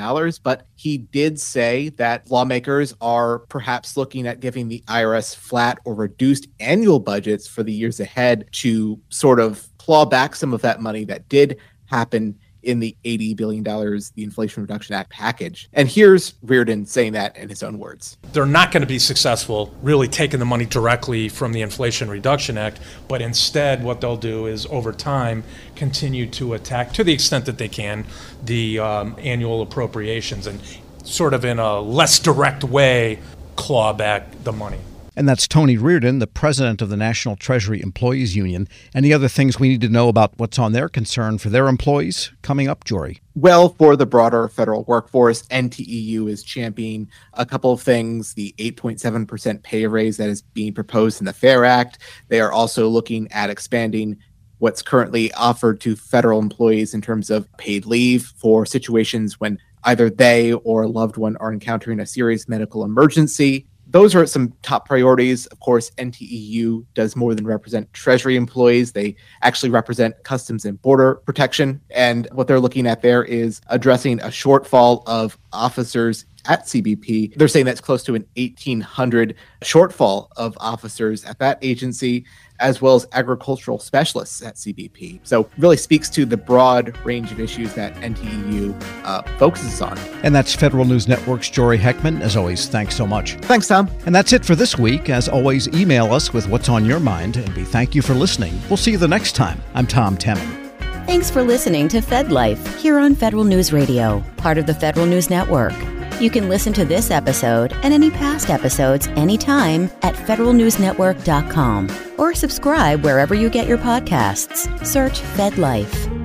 But 0.43 0.67
he 0.75 0.99
did 0.99 1.39
say 1.39 1.91
that 1.91 2.31
lawmakers 2.31 2.95
are 3.01 3.41
perhaps 3.41 3.97
looking 3.97 4.27
at 4.27 4.41
giving 4.41 4.69
the 4.69 4.83
IRS 4.89 5.37
flat 5.37 5.79
or 5.85 5.95
reduced 5.95 6.49
annual 6.59 6.99
budgets 6.99 7.47
for 7.47 7.63
the 7.63 7.73
years 7.73 8.01
ahead 8.01 8.47
to 8.53 8.99
sort 9.11 9.39
of 9.39 9.69
claw 9.89 10.05
back 10.05 10.37
some 10.37 10.53
of 10.53 10.61
that 10.61 10.83
money 10.83 11.03
that 11.03 11.27
did 11.31 11.57
happen 11.87 12.39
in 12.63 12.79
the 12.79 12.95
$80 13.07 13.35
billion, 13.35 13.65
the 13.65 14.23
Inflation 14.23 14.63
Reduction 14.63 14.95
Act 14.95 15.09
package. 15.09 15.71
And 15.73 15.89
here's 15.89 16.35
Reardon 16.43 16.85
saying 16.85 17.15
that 17.15 17.35
in 17.39 17.49
his 17.49 17.63
own 17.63 17.79
words. 17.79 18.19
They're 18.35 18.45
not 18.45 18.71
going 18.71 18.83
to 18.83 18.87
be 18.87 18.99
successful 18.99 19.75
really 19.81 20.07
taking 20.07 20.41
the 20.41 20.45
money 20.45 20.67
directly 20.67 21.31
from 21.31 21.55
the 21.55 21.63
Inflation 21.63 22.11
Reduction 22.11 22.59
Act, 22.59 22.81
but 23.09 23.23
instead, 23.23 23.83
what 23.83 24.03
they'll 24.03 24.19
do 24.19 24.45
is 24.45 24.67
over 24.67 24.93
time 24.93 25.43
continue 25.75 26.27
to 26.33 26.53
attack, 26.53 26.93
to 26.93 27.03
the 27.03 27.15
extent 27.15 27.47
that 27.47 27.57
they 27.57 27.69
can, 27.69 28.05
the 28.45 28.79
um, 28.81 29.17
annual 29.19 29.63
appropriations 29.63 30.47
and 30.47 30.61
sort 31.03 31.33
of 31.33 31.47
in 31.47 31.59
a 31.59 31.81
less 31.81 32.19
direct 32.19 32.63
way 32.63 33.21
claw 33.57 33.95
back 33.95 34.27
the 34.45 34.53
money. 34.53 34.81
And 35.19 35.29
that's 35.29 35.49
Tony 35.49 35.77
Reardon, 35.77 36.21
the 36.21 36.29
president 36.29 36.81
of 36.81 36.91
the 36.91 36.97
National 36.97 37.35
Treasury 37.35 37.83
Employees 37.83 38.37
Union. 38.37 38.69
Any 38.95 39.13
other 39.13 39.27
things 39.27 39.59
we 39.59 39.69
need 39.69 39.81
to 39.81 39.89
know 39.89 40.09
about 40.09 40.39
what's 40.39 40.61
on 40.61 40.71
their 40.71 40.89
concern 40.89 41.39
for 41.39 41.49
their 41.49 41.67
employees 41.67 42.31
coming 42.43 42.69
up, 42.69 42.85
Jory? 42.85 43.21
Well, 43.35 43.71
for 43.71 43.97
the 43.97 44.07
broader 44.07 44.47
federal 44.47 44.85
workforce, 44.85 45.43
NTEU 45.49 46.31
is 46.31 46.45
championing 46.45 47.11
a 47.35 47.45
couple 47.45 47.73
of 47.73 47.83
things 47.83 48.35
the 48.35 48.55
8.7% 48.59 49.61
pay 49.65 49.89
raise 49.89 50.19
that 50.19 50.29
is 50.29 50.43
being 50.43 50.73
proposed 50.73 51.21
in 51.21 51.25
the 51.25 51.33
FAIR 51.33 51.65
Act. 51.65 51.99
They 52.29 52.41
are 52.41 52.53
also 52.53 52.87
looking 52.87 53.27
at 53.33 53.51
expanding 53.51 54.19
what's 54.59 54.83
currently 54.83 55.33
offered 55.33 55.81
to 55.81 55.97
federal 55.97 56.39
employees 56.39 56.95
in 56.95 57.01
terms 57.01 57.29
of 57.29 57.49
paid 57.57 57.87
leave 57.87 58.23
for 58.37 58.65
situations 58.65 59.41
when 59.41 59.59
either 59.83 60.11
they 60.11 60.53
or 60.53 60.85
a 60.85 60.89
loved 60.89 61.17
one 61.17 61.37
are 61.39 61.53
encountering 61.53 61.99
a 61.99 62.07
serious 62.07 62.49
medical 62.49 62.85
emergency 62.85 63.67
those 63.91 64.15
are 64.15 64.27
some 64.27 64.53
top 64.63 64.87
priorities. 64.87 65.47
Of 65.47 65.61
course, 65.61 65.91
NTEU 65.93 66.85
does 66.95 67.17
more 67.17 67.35
than 67.35 67.47
represent 67.47 67.93
Treasury 67.95 68.37
employees. 68.37 68.93
They 68.93 69.17
actually 69.43 69.71
represent 69.71 70.15
Customs 70.25 70.65
and 70.65 70.81
Border 70.83 71.17
Protection. 71.27 71.81
And 71.91 72.29
what 72.33 72.47
they're 72.47 72.61
looking 72.61 72.87
at 72.87 73.01
there 73.01 73.25
is 73.25 73.61
addressing 73.69 74.21
a 74.21 74.27
shortfall 74.27 75.03
of 75.07 75.39
officers 75.53 76.27
at 76.47 76.67
CBP. 76.67 77.35
They're 77.37 77.49
saying 77.49 77.67
that's 77.67 77.81
close 77.81 78.03
to 78.05 78.15
an 78.15 78.27
1,800 78.37 79.35
shortfall 79.63 80.29
of 80.37 80.57
officers 80.61 81.25
at 81.25 81.39
that 81.39 81.59
agency 81.63 82.25
as 82.61 82.83
well 82.83 82.97
as 82.97 83.07
agricultural 83.13 83.79
specialists 83.79 84.43
at 84.43 84.57
CBP. 84.57 85.21
So, 85.23 85.49
really 85.59 85.77
speaks 85.77 86.09
to 86.11 86.25
the 86.25 86.37
broad 86.37 86.97
range 87.05 87.31
of 87.31 87.41
issues 87.41 87.75
that 87.75 87.95
NTEU 87.97 88.75
uh, 89.05 89.23
focuses 89.39 89.81
on. 89.81 89.97
And 90.23 90.35
that's 90.35 90.55
Federal 90.55 90.85
News 90.85 91.09
Network's 91.09 91.49
Jory 91.51 91.79
Heckman. 91.79 92.21
As 92.21 92.37
always, 92.37 92.67
thanks 92.69 92.97
so 92.97 93.07
much. 93.07 93.35
Thanks, 93.35 93.69
Tom. 93.69 93.89
And 94.07 94.15
that's 94.15 94.33
it 94.33 94.45
for 94.45 94.55
this 94.55 94.77
week. 94.77 95.09
As 95.09 95.29
always, 95.29 95.69
email 95.69 96.13
us 96.13 96.33
with 96.33 96.49
what's 96.49 96.69
on 96.69 96.85
your 96.85 97.01
mind, 97.01 97.37
and 97.37 97.49
we 97.55 97.65
thank 97.65 97.95
you 97.95 98.03
for 98.03 98.15
listening. 98.15 98.59
We'll 98.69 98.77
see 98.77 98.93
you 98.93 98.99
the 98.99 99.09
next 99.09 99.33
time. 99.37 99.63
I'm 99.75 99.87
Tom 99.87 100.17
Temin. 100.17 100.65
Thanks 101.07 101.31
for 101.31 101.43
listening 101.43 101.89
to 101.89 102.03
Fed 102.03 102.31
Life 102.31 102.77
here 102.77 102.99
on 102.99 103.15
Federal 103.15 103.45
News 103.45 103.73
Radio, 103.73 104.23
part 104.37 104.59
of 104.59 104.67
the 104.67 104.75
Federal 104.75 105.07
News 105.07 105.31
Network. 105.31 105.73
You 106.21 106.31
can 106.31 106.49
listen 106.49 106.73
to 106.73 106.85
this 106.85 107.11
episode 107.11 107.73
and 107.85 107.95
any 107.95 108.11
past 108.11 108.51
episodes 108.51 109.07
anytime 109.09 109.91
at 110.03 110.15
federalnewsnetwork.com 110.15 111.89
or 112.19 112.35
subscribe 112.35 113.05
wherever 113.05 113.35
you 113.35 113.49
get 113.49 113.69
your 113.69 113.79
podcasts. 113.79 114.85
Search 114.85 115.21
Fed 115.21 115.59
Life. 115.59 116.18